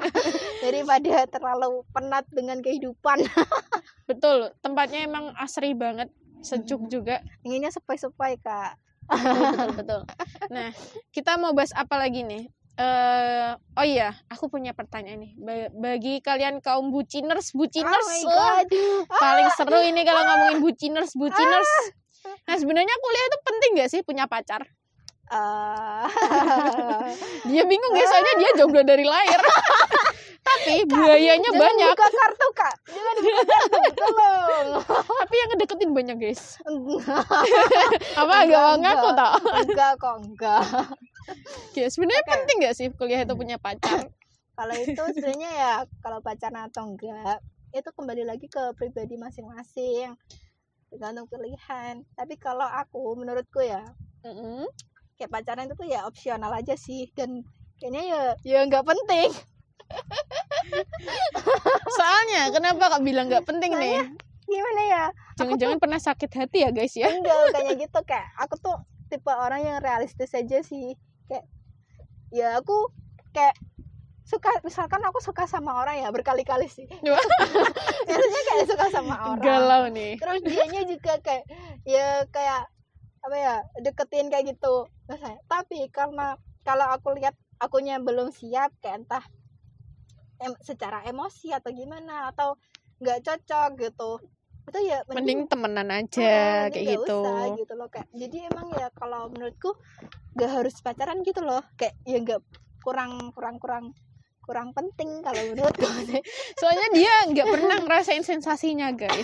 [0.65, 3.27] Daripada terlalu penat dengan kehidupan.
[4.09, 6.11] Betul tempatnya emang asri banget
[6.43, 7.23] sejuk juga.
[7.47, 8.79] Inginnya sepoi-sepoi kak.
[9.07, 10.01] Betul betul betul.
[10.51, 10.69] Nah
[11.15, 15.33] kita mau bahas apa lagi nih eh oh iya aku punya pertanyaan nih.
[15.37, 18.09] Ba- bagi kalian kaum buciners buciners.
[18.25, 18.65] Oh
[19.13, 21.73] paling seru ini kalau ngomongin buciners buciners.
[22.49, 24.63] nah sebenarnya kuliah itu penting gak sih punya pacar?
[25.33, 26.05] Ah.
[27.49, 29.41] dia bingung ya soalnya dia jomblo dari lahir.
[30.43, 31.95] Tapi buayanya Jangan banyak.
[31.95, 32.75] buka kartu kak.
[32.91, 34.83] Jangan buka kartu tolong.
[35.07, 36.43] Tapi yang ngedeketin banyak guys.
[36.67, 37.25] Enggak.
[38.19, 39.15] Apa agak mau ngaku enggak.
[39.17, 39.35] tau?
[39.63, 40.63] Enggak kok enggak
[41.79, 42.33] ya sebenarnya Oke.
[42.35, 44.09] penting gak sih kuliah itu punya pacar?
[44.59, 45.73] Kalau itu sebenarnya ya
[46.05, 47.41] kalau pacaran atau enggak
[47.73, 50.13] itu kembali lagi ke pribadi masing-masing
[50.93, 52.05] tergantung pilihan.
[52.13, 53.81] Tapi kalau aku menurutku ya
[54.29, 54.69] Mm-mm.
[55.17, 57.41] kayak pacaran itu tuh ya opsional aja sih dan
[57.81, 59.33] kayaknya ya ya nggak penting.
[61.97, 64.05] Soalnya kenapa kak bilang nggak penting nih?
[64.45, 65.05] Gimana ya
[65.41, 67.09] jangan-jangan pernah sakit hati ya guys ya?
[67.09, 68.77] Enggak kayaknya gitu kayak aku tuh
[69.09, 70.93] tipe orang yang realistis aja sih
[71.31, 71.45] kayak
[72.33, 72.89] ya aku
[73.37, 73.57] kayak
[74.23, 76.89] suka misalkan aku suka sama orang ya berkali-kali sih.
[78.09, 79.45] Biasanya kayak suka sama orang.
[79.45, 80.17] Galau nih.
[80.17, 81.45] Terus dianya juga kayak
[81.85, 82.71] ya kayak
[83.23, 83.55] apa ya
[83.85, 84.89] deketin kayak gitu.
[85.11, 85.39] Misalnya.
[85.51, 89.25] tapi karena kalau aku lihat akunya belum siap kayak entah
[90.41, 92.57] em, secara emosi atau gimana atau
[93.03, 94.11] nggak cocok gitu
[94.63, 96.33] itu ya mending temenan Ah, aja
[96.71, 97.19] nggak kayak gitu.
[97.23, 99.71] usah gitu loh kayak jadi emang ya kalau menurutku
[100.39, 102.41] nggak harus pacaran gitu loh kayak ya nggak
[102.81, 103.85] kurang kurang kurang
[104.43, 105.87] kurang penting kalau menurutku.
[106.61, 109.23] Soalnya dia nggak pernah ngerasain sensasinya guys.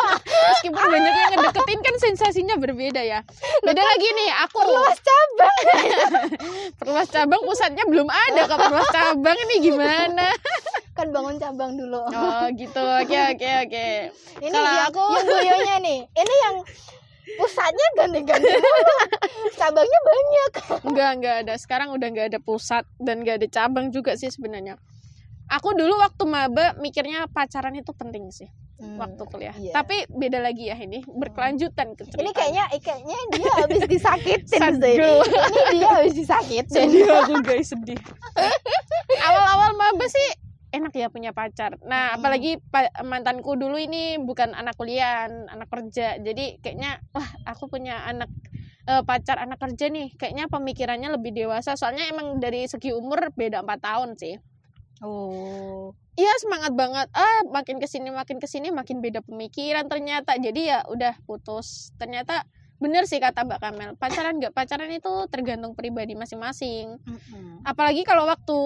[0.54, 3.26] Meskipun banyak yang ngedeketin kan sensasinya berbeda ya.
[3.66, 5.58] Beda lagi nih aku luas cabang.
[6.78, 10.30] Perluas cabang pusatnya belum ada kak perluas cabang ini gimana
[11.00, 13.86] kan bangun cabang dulu oh gitu oke oke oke
[14.44, 16.56] ini Kalau aku- yang nih ini yang
[17.38, 18.52] pusatnya ganti-ganti
[19.60, 21.54] cabangnya banyak Enggak, enggak ada.
[21.54, 24.74] Sekarang udah enggak ada pusat dan enggak ada cabang juga sih sebenarnya.
[25.46, 29.52] Aku dulu waktu maba mikirnya pacaran itu penting sih waktu kuliah.
[29.60, 29.76] iya.
[29.76, 34.40] Tapi beda lagi ya ini, berkelanjutan ke ini kayaknya kayaknya dia habis disakitin
[34.80, 38.00] sih ini dia habis disakitin sedih aku guys sedih.
[39.20, 40.28] Awal-awal maba sih
[40.70, 41.76] enak ya punya pacar.
[41.82, 42.22] Nah, Hmm.
[42.22, 46.18] apalagi pa- mantanku dulu ini bukan anak kuliah, anak kerja.
[46.18, 48.30] Jadi kayaknya wah, aku punya anak
[48.88, 50.16] eh, pacar anak kerja nih.
[50.18, 51.76] Kayaknya pemikirannya lebih dewasa.
[51.78, 54.34] Soalnya emang dari segi umur beda 4 tahun sih.
[55.04, 57.08] oh Iya semangat banget.
[57.16, 60.36] Ah makin ke sini makin ke sini makin beda pemikiran ternyata.
[60.36, 61.96] Jadi ya udah putus.
[61.96, 62.44] Ternyata
[62.80, 63.90] bener sih kata Mbak Kamel.
[63.94, 66.96] Pacaran nggak pacaran itu tergantung pribadi masing-masing.
[67.62, 68.58] Apalagi kalau waktu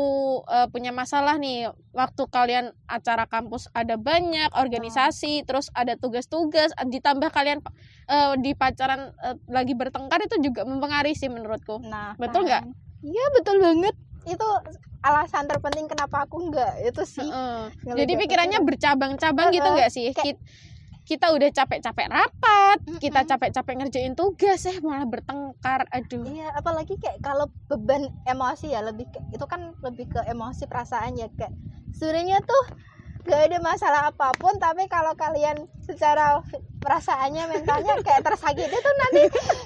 [0.46, 7.29] eh, punya masalah nih, waktu kalian acara kampus ada banyak organisasi, terus ada tugas-tugas, ditambah
[7.29, 7.59] kalian
[8.07, 11.83] eh, di pacaran eh, lagi bertengkar itu juga mempengaruhi sih menurutku.
[11.83, 12.62] Nah, Betul nggak?
[12.62, 12.70] kan.
[13.03, 13.94] Iya, betul banget.
[14.24, 14.46] Itu
[15.03, 17.27] alasan terpenting kenapa aku enggak itu sih.
[17.27, 18.68] Nggak Jadi pikirannya pikiran.
[18.70, 20.07] bercabang-cabang gitu Heeh, nggak sih?
[20.14, 20.38] kayak-
[21.04, 23.28] Kita udah capek-capek rapat, kita Mm-mm.
[23.28, 25.84] capek-capek ngerjain tugas, eh malah bertengkar.
[25.92, 26.24] Aduh.
[26.24, 31.20] Iya, apalagi kayak kalau beban emosi ya lebih kayak itu kan lebih ke emosi perasaan
[31.20, 31.52] ya kayak
[31.92, 32.64] sebenarnya tuh
[33.24, 36.44] gak ada masalah apa pun tapi kalau kalian secara
[36.84, 39.22] perasaannya mentalnya kayak tersakiti tuh nanti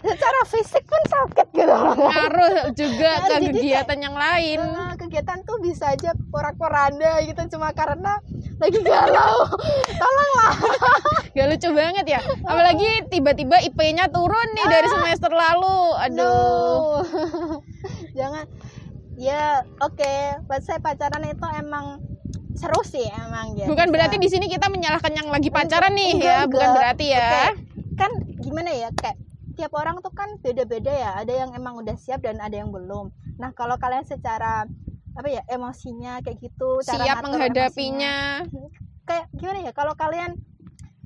[0.07, 4.59] secara fisik pun sakit gitu loh Ngaruh juga Nah, ke kegiatan yang lain.
[4.63, 8.23] Nah, kegiatan tuh bisa aja porak-poranda gitu cuma karena
[8.63, 9.47] lagi galau
[9.99, 10.55] tolonglah
[11.35, 12.21] Gak lucu banget ya.
[12.47, 15.79] Apalagi tiba-tiba IP-nya turun nih dari semester lalu.
[16.03, 16.19] Aduh.
[16.19, 17.03] No.
[18.19, 18.47] jangan
[19.19, 20.15] ya oke
[20.47, 21.99] buat saya pacaran itu emang
[22.59, 26.27] seru sih emang ya Bukan berarti di sini kita menyalahkan yang lagi pacaran nih Enggak,
[26.29, 26.75] ya, bukan enggak.
[26.75, 27.23] berarti ya.
[27.23, 27.47] Oke,
[27.95, 29.17] kan gimana ya kayak
[29.55, 31.11] tiap orang tuh kan beda-beda ya.
[31.17, 33.09] Ada yang emang udah siap dan ada yang belum.
[33.37, 34.67] Nah kalau kalian secara
[35.15, 38.17] apa ya emosinya kayak gitu cara Siap ngatur menghadapinya.
[38.43, 38.71] emosinya,
[39.03, 40.39] kayak gimana ya kalau kalian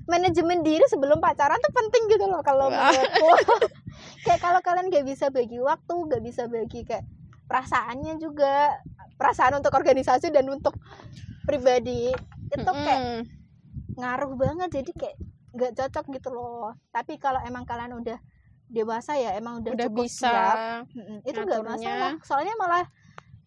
[0.05, 3.29] manajemen diri sebelum pacaran tuh penting gitu loh kalau menurutku.
[4.25, 7.07] Kayak kalau kalian gak bisa bagi waktu gak bisa bagi kayak
[7.47, 8.79] perasaannya juga.
[9.15, 10.75] Perasaan untuk organisasi dan untuk
[11.45, 12.11] pribadi
[12.49, 13.21] itu kayak Mm-mm.
[13.99, 15.17] ngaruh banget jadi kayak
[15.53, 18.19] nggak cocok gitu loh tapi kalau emang kalian udah
[18.73, 20.57] dewasa ya emang udah, udah cukup bisa siap
[21.29, 22.85] itu nggak masalah soalnya malah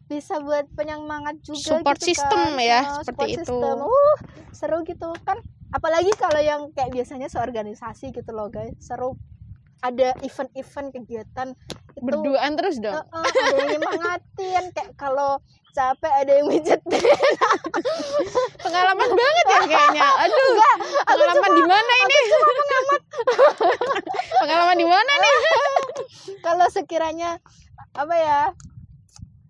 [0.06, 2.62] bisa buat penyemangat juga Support gitu system kan.
[2.62, 3.58] ya, Oh, seperti itu.
[3.58, 3.78] system.
[3.90, 4.18] uh
[4.54, 5.42] seru gitu kan
[5.74, 9.18] apalagi kalau yang kayak biasanya seorganisasi gitu loh guys seru
[9.82, 11.58] ada event-event kegiatan
[11.98, 12.96] itu berduaan terus dong.
[12.96, 15.42] uh, uh, ada yang nyemangatin kayak kalau
[15.76, 17.04] capek ada yang mijetin
[18.64, 20.08] Pengalaman banget ya kayaknya.
[20.26, 20.52] Aduh,
[21.06, 22.20] pengalaman di mana ini?
[24.42, 25.36] pengalaman di mana nih?
[26.42, 27.38] kalau sekiranya
[27.94, 28.42] apa ya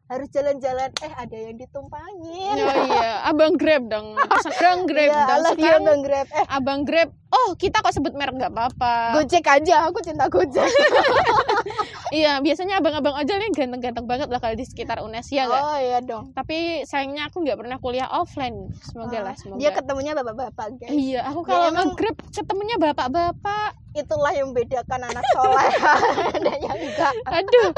[0.05, 4.13] harus jalan-jalan eh ada yang ditumpangin Oh iya, abang Grab dong.
[4.45, 5.34] Sekarang Grab Iya, dong.
[5.34, 7.09] alah dia Sekarang Bang Grab eh abang Grab.
[7.36, 9.19] Oh, kita kok sebut merek nggak apa-apa.
[9.19, 10.65] Gojek aja aku cinta Gojek
[12.15, 15.57] Iya, biasanya abang-abang ojol nih ganteng-ganteng banget lah kalau di sekitar UNES ya nggak?
[15.59, 18.71] oh iya dong Tapi sayangnya aku nggak pernah kuliah offline.
[18.79, 19.57] Semoga lah, Ah, semoga.
[19.57, 23.69] dia ketemunya bapak-bapak guys Iya, aku kalau emang- nge-grab ketemunya bapak-bapak.
[23.93, 25.71] itulah yang membedakan anak soleh
[26.45, 27.71] dan yang enggak Aduh,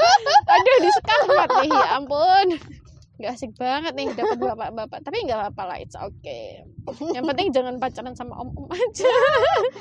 [0.44, 2.46] aduh disekamat nih, ya ampun.
[3.18, 4.98] Gak asik banget nih dapat bapak-bapak.
[5.02, 6.62] Tapi nggak apa-apa lah, it's okay.
[7.10, 9.10] Yang penting jangan pacaran sama om-om aja.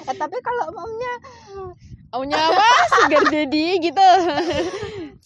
[0.09, 1.13] Eh, tapi kalau momnya
[2.07, 2.67] Omnya apa?
[3.03, 4.09] Sugar daddy gitu.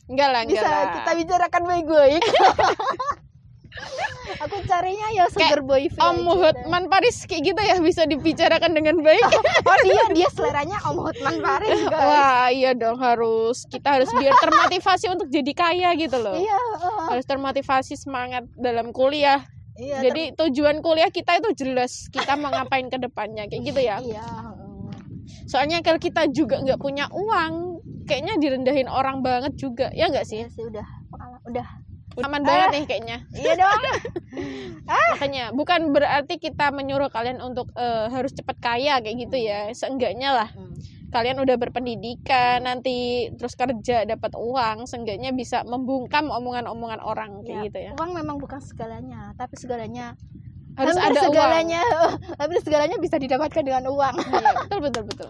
[0.09, 0.85] Enggak lah, enggak bisa lah.
[0.97, 2.23] kita bicarakan baik-baik
[4.41, 6.37] aku carinya ya sugar boy Om dah.
[6.49, 9.21] Hotman Paris kayak gitu ya bisa dibicarakan dengan baik.
[9.69, 14.33] oh dia dia seleranya Om Hotman Paris guys Wah, iya dong harus kita harus biar
[14.41, 16.35] termotivasi untuk jadi kaya gitu loh.
[16.35, 16.57] iya
[17.07, 19.45] Harus termotivasi semangat dalam kuliah.
[19.77, 23.97] iya Jadi tujuan kuliah kita itu jelas kita mau ngapain ke depannya kayak gitu ya.
[24.01, 24.25] iya.
[25.47, 30.43] Soalnya kalau kita juga nggak punya uang, kayaknya direndahin orang banget juga ya nggak sih?
[30.43, 30.87] iya sih udah
[31.47, 31.67] udah
[32.17, 32.45] Aman Ah.
[32.45, 33.17] banget nih kayaknya.
[33.31, 33.81] iya dong
[35.15, 39.71] Makanya bukan berarti kita menyuruh kalian untuk eh, harus cepat kaya kayak gitu ya.
[39.71, 40.49] Seenggaknya lah
[41.11, 47.63] kalian udah berpendidikan nanti terus kerja dapat uang, seenggaknya bisa membungkam omongan-omongan orang kayak Ya,
[47.67, 47.91] gitu ya.
[47.95, 50.15] uang memang bukan segalanya tapi segalanya
[50.71, 51.83] Harus hampir ada segalanya
[52.39, 54.15] hampir segalanya bisa didapatkan dengan uang uang.
[54.31, 55.27] Iya, betul betul betul.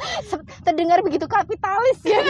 [0.64, 2.22] terdengar begitu kapitalis ya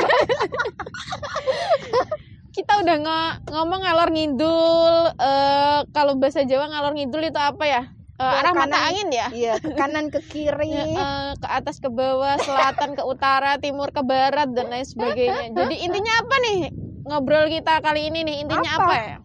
[2.50, 7.82] Kita udah ngo- ngomong ngalor ngidul eh kalau bahasa Jawa ngalor ngidul itu apa ya?
[8.12, 8.86] Eh, Ke arah mata kanan.
[8.86, 9.26] angin ya?
[9.32, 13.88] iya ke kanan ke kiri Ya, eh, ke atas ke bawah, selatan ke utara, timur
[13.88, 15.54] ke barat dan lain sebagainya.
[15.54, 16.58] Jadi intinya apa nih
[17.02, 18.36] ngobrol kita kali ini nih?
[18.42, 18.94] Intinya apa, Apa?
[18.98, 19.16] ya?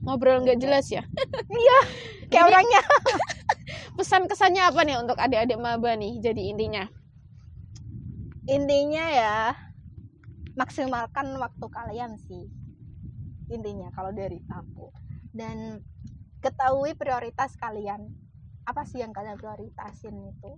[0.00, 1.04] Ngobrol nggak jelas ya.
[1.50, 1.78] iya
[2.24, 2.80] kayak Jadi- orangnya
[3.96, 6.16] Pesan kesannya apa nih untuk adik-adik maba nih?
[6.18, 6.88] Jadi intinya.
[8.46, 9.36] intinya ya
[10.58, 12.46] maksimalkan waktu kalian sih
[13.50, 14.88] intinya kalau dari aku.
[15.30, 15.82] Dan
[16.38, 18.06] ketahui prioritas kalian.
[18.64, 20.50] Apa sih yang kalian prioritasin itu?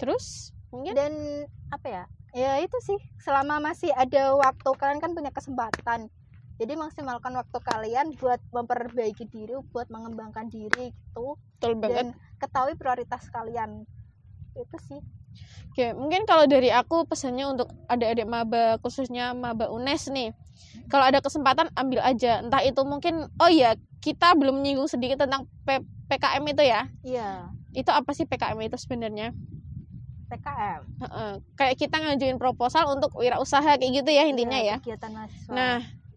[0.00, 0.56] Terus?
[0.72, 0.92] Mungkin?
[0.96, 1.12] Dan
[1.68, 2.04] apa ya?
[2.36, 6.08] Ya itu sih selama masih ada waktu kalian kan punya kesempatan.
[6.56, 11.36] Jadi maksimalkan waktu kalian buat memperbaiki diri buat mengembangkan diri gitu.
[11.60, 11.92] Betul banget.
[11.92, 12.06] dan
[12.40, 13.84] ketahui prioritas kalian.
[14.56, 15.00] Itu sih
[15.72, 20.28] Oke, mungkin kalau dari aku pesannya untuk adik-adik maba khususnya maba UNES nih.
[20.88, 22.40] Kalau ada kesempatan ambil aja.
[22.40, 26.88] Entah itu mungkin oh iya, kita belum nyinggung sedikit tentang P- PKM itu ya.
[27.04, 29.36] iya Itu apa sih PKM itu sebenarnya?
[30.32, 34.76] PKM Heeh, kayak kita ngajuin proposal untuk wirausaha kayak gitu ya intinya Iya, ya.
[34.80, 35.76] kegiatan mahasiswa Nah,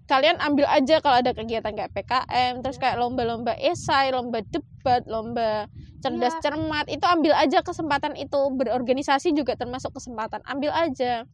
[0.09, 5.69] kalian ambil aja kalau ada kegiatan kayak PKM, terus kayak lomba-lomba esai, lomba debat, lomba
[6.01, 6.41] cerdas Iya.
[6.49, 10.41] cermat, itu ambil aja kesempatan itu berorganisasi juga termasuk kesempatan.
[10.49, 11.27] Ambil aja.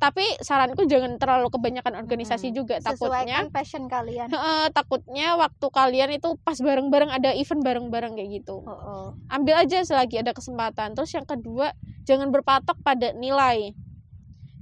[0.00, 2.58] Tapi saranku jangan terlalu kebanyakan organisasi Mm-mm.
[2.58, 8.18] juga takutnya sesuaikan passion kalian Heeh, takutnya waktu kalian itu pas bareng-bareng ada event bareng-bareng
[8.18, 9.06] kayak gitu oh, oh.
[9.30, 10.98] ambil aja selagi ada kesempatan.
[10.98, 11.70] Terus yang kedua,
[12.02, 13.78] jangan berpatok pada nilai.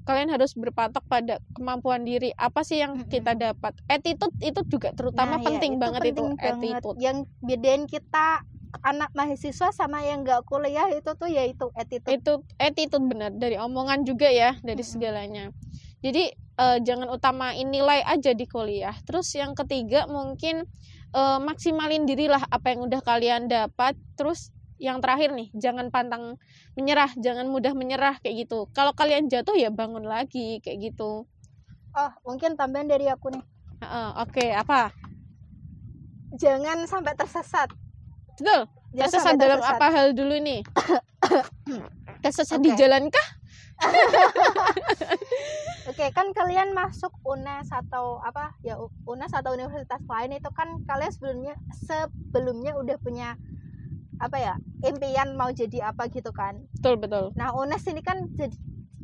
[0.04, 2.30] Kalian harus berpatok pada kemampuan diri.
[2.36, 3.72] Apa sih yang kita dapat?
[3.88, 6.84] Attitude itu juga terutama Nah, ya, penting banget itu penting banget.
[6.84, 6.98] attitude.
[7.00, 8.44] yang bedain kita
[8.82, 14.04] anak mahasiswa sama yang nggak kuliah itu tuh yaitu attitude Itu attitude benar dari omongan
[14.04, 14.92] juga ya, dari Mm-mm.
[14.92, 15.44] segalanya.
[16.04, 18.92] Jadi eh, jangan utamain nilai aja di kuliah.
[19.08, 20.68] Terus yang ketiga mungkin
[21.16, 23.96] eh, maksimalin dirilah apa yang udah kalian dapat.
[24.20, 26.34] Terus yang terakhir nih, jangan pantang
[26.74, 28.66] menyerah, jangan mudah menyerah kayak gitu.
[28.74, 31.26] Kalau kalian jatuh ya bangun lagi kayak gitu.
[31.94, 33.44] oh mungkin tambahan dari aku nih
[33.78, 34.90] Heeh, Oke, apa?
[36.34, 37.70] jangan sampai tersesat
[38.34, 38.66] Betul.
[38.90, 39.78] Jangan Tersesat dalam tersesat.
[39.78, 40.60] apa hal dulu nih?
[42.22, 42.78] Tersesat di Oke.
[42.78, 43.28] jalan kah?
[45.90, 51.12] Oke, kan kalian masuk UNES atau apa ya UNES atau universitas lain itu kan kalian
[51.12, 51.54] sebelumnya
[51.86, 53.38] sebelumnya udah punya
[54.22, 54.54] apa ya
[54.84, 56.60] impian mau jadi apa gitu kan.
[56.78, 57.34] Betul, betul.
[57.34, 58.56] Nah UNES ini kan jadi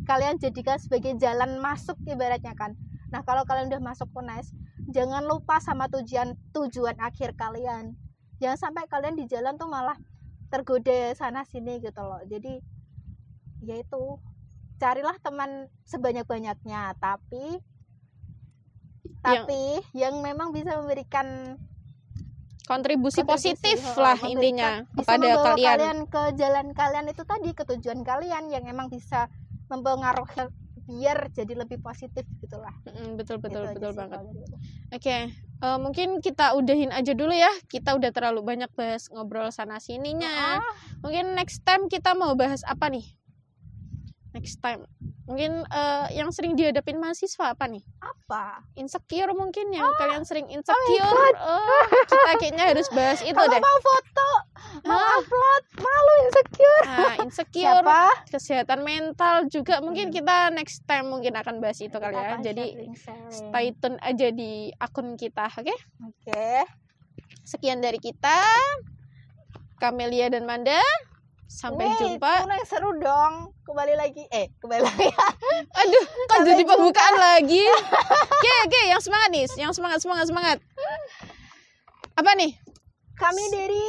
[0.06, 2.74] kalian jadikan sebagai jalan masuk ibaratnya kan.
[3.10, 4.54] Nah kalau kalian udah masuk UNES,
[4.90, 7.94] jangan lupa sama tujuan tujuan akhir kalian.
[8.40, 9.98] Jangan sampai kalian di jalan tuh malah
[10.50, 12.22] tergoda sana sini gitu loh.
[12.26, 12.58] Jadi
[13.62, 14.18] ya itu
[14.80, 17.60] carilah teman sebanyak-banyaknya, tapi
[19.20, 21.60] tapi yang memang bisa memberikan
[22.70, 25.66] kontribusi kontribusi, positif heeh, lah memberikan- intinya bisa kepada kalian.
[25.74, 29.26] kalian ke jalan kalian itu tadi ke tujuan kalian yang emang bisa
[29.66, 30.46] mempengaruhi
[30.86, 34.18] biar jadi lebih positif gitulah Mm, betul betul Itu aja betul banget.
[34.18, 34.56] kalau dari aku.
[34.90, 35.16] Oke,
[35.60, 37.50] eh, mungkin kita udahin aja dulu ya.
[37.66, 40.56] Kita udah terlalu banyak bahas ngobrol sana sininya.
[40.56, 40.62] Ah,
[41.00, 43.04] Mungkin next time kita mau bahas apa nih?
[44.40, 44.82] Next time.
[45.24, 47.84] Mungkin eh, yang sering dihadapin mahasiswa apa nih?
[48.00, 51.34] apa Insecure mungkin yang kalian sering Oh insecure.
[51.36, 51.60] Oh,
[52.04, 53.58] kita kayaknya harus bahas itu kalau deh.
[53.58, 54.30] mau foto
[54.80, 55.18] mau Ah.
[55.18, 60.14] upload malu insecure Nah, insecure, siapa kesehatan mental juga mungkin Hmm.
[60.14, 62.38] kita next time mungkin akan bahas itu kali ya.
[62.40, 62.66] Jadi
[63.28, 65.74] stay tune aja di akun kita, oke?
[66.00, 66.48] oke
[67.42, 68.40] Sekian dari kita.
[69.76, 70.78] Kamelia dan Manda.
[71.50, 72.46] Sampai Wait, jumpa.
[72.46, 75.10] yang seru dong kembali lagi eh kembali lagi
[75.82, 76.72] Aduh, kok Sampai jadi jumpa.
[76.72, 77.66] pembukaan lagi?
[78.30, 80.56] Oke, oke, yang semangat nih, yang semangat, semangat, semangat.
[82.14, 82.54] Apa nih?
[83.12, 83.84] kami dari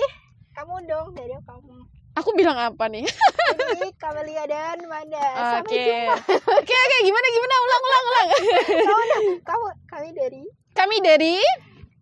[0.52, 1.76] kamu dong dari kamu
[2.14, 3.06] Aku bilang apa nih?
[3.70, 5.22] dari Kamelia dan Manda
[5.56, 5.80] sampai Oke.
[5.80, 6.14] jumpa
[6.52, 7.56] Oke, oke, gimana gimana?
[7.62, 8.28] Ulang, ulang, ulang.
[8.82, 9.06] kamu
[9.46, 10.44] kamu kami dari
[10.74, 11.38] Kami dari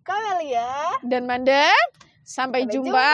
[0.02, 0.72] Kamelia
[1.04, 1.68] dan Manda.
[2.24, 3.10] Sampai, Sampai jumpa.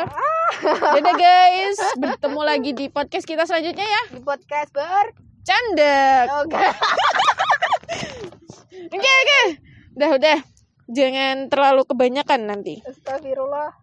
[0.00, 0.37] jumpa.
[0.48, 4.02] Dadah guys, bertemu lagi di podcast kita selanjutnya ya.
[4.16, 5.12] di podcast ber
[5.44, 6.24] Canda.
[6.40, 6.56] oke
[8.88, 9.42] Oke, oke.
[9.98, 10.38] Udah, udah.
[10.88, 12.80] Jangan terlalu kebanyakan nanti.
[12.80, 13.76] Astagfirullah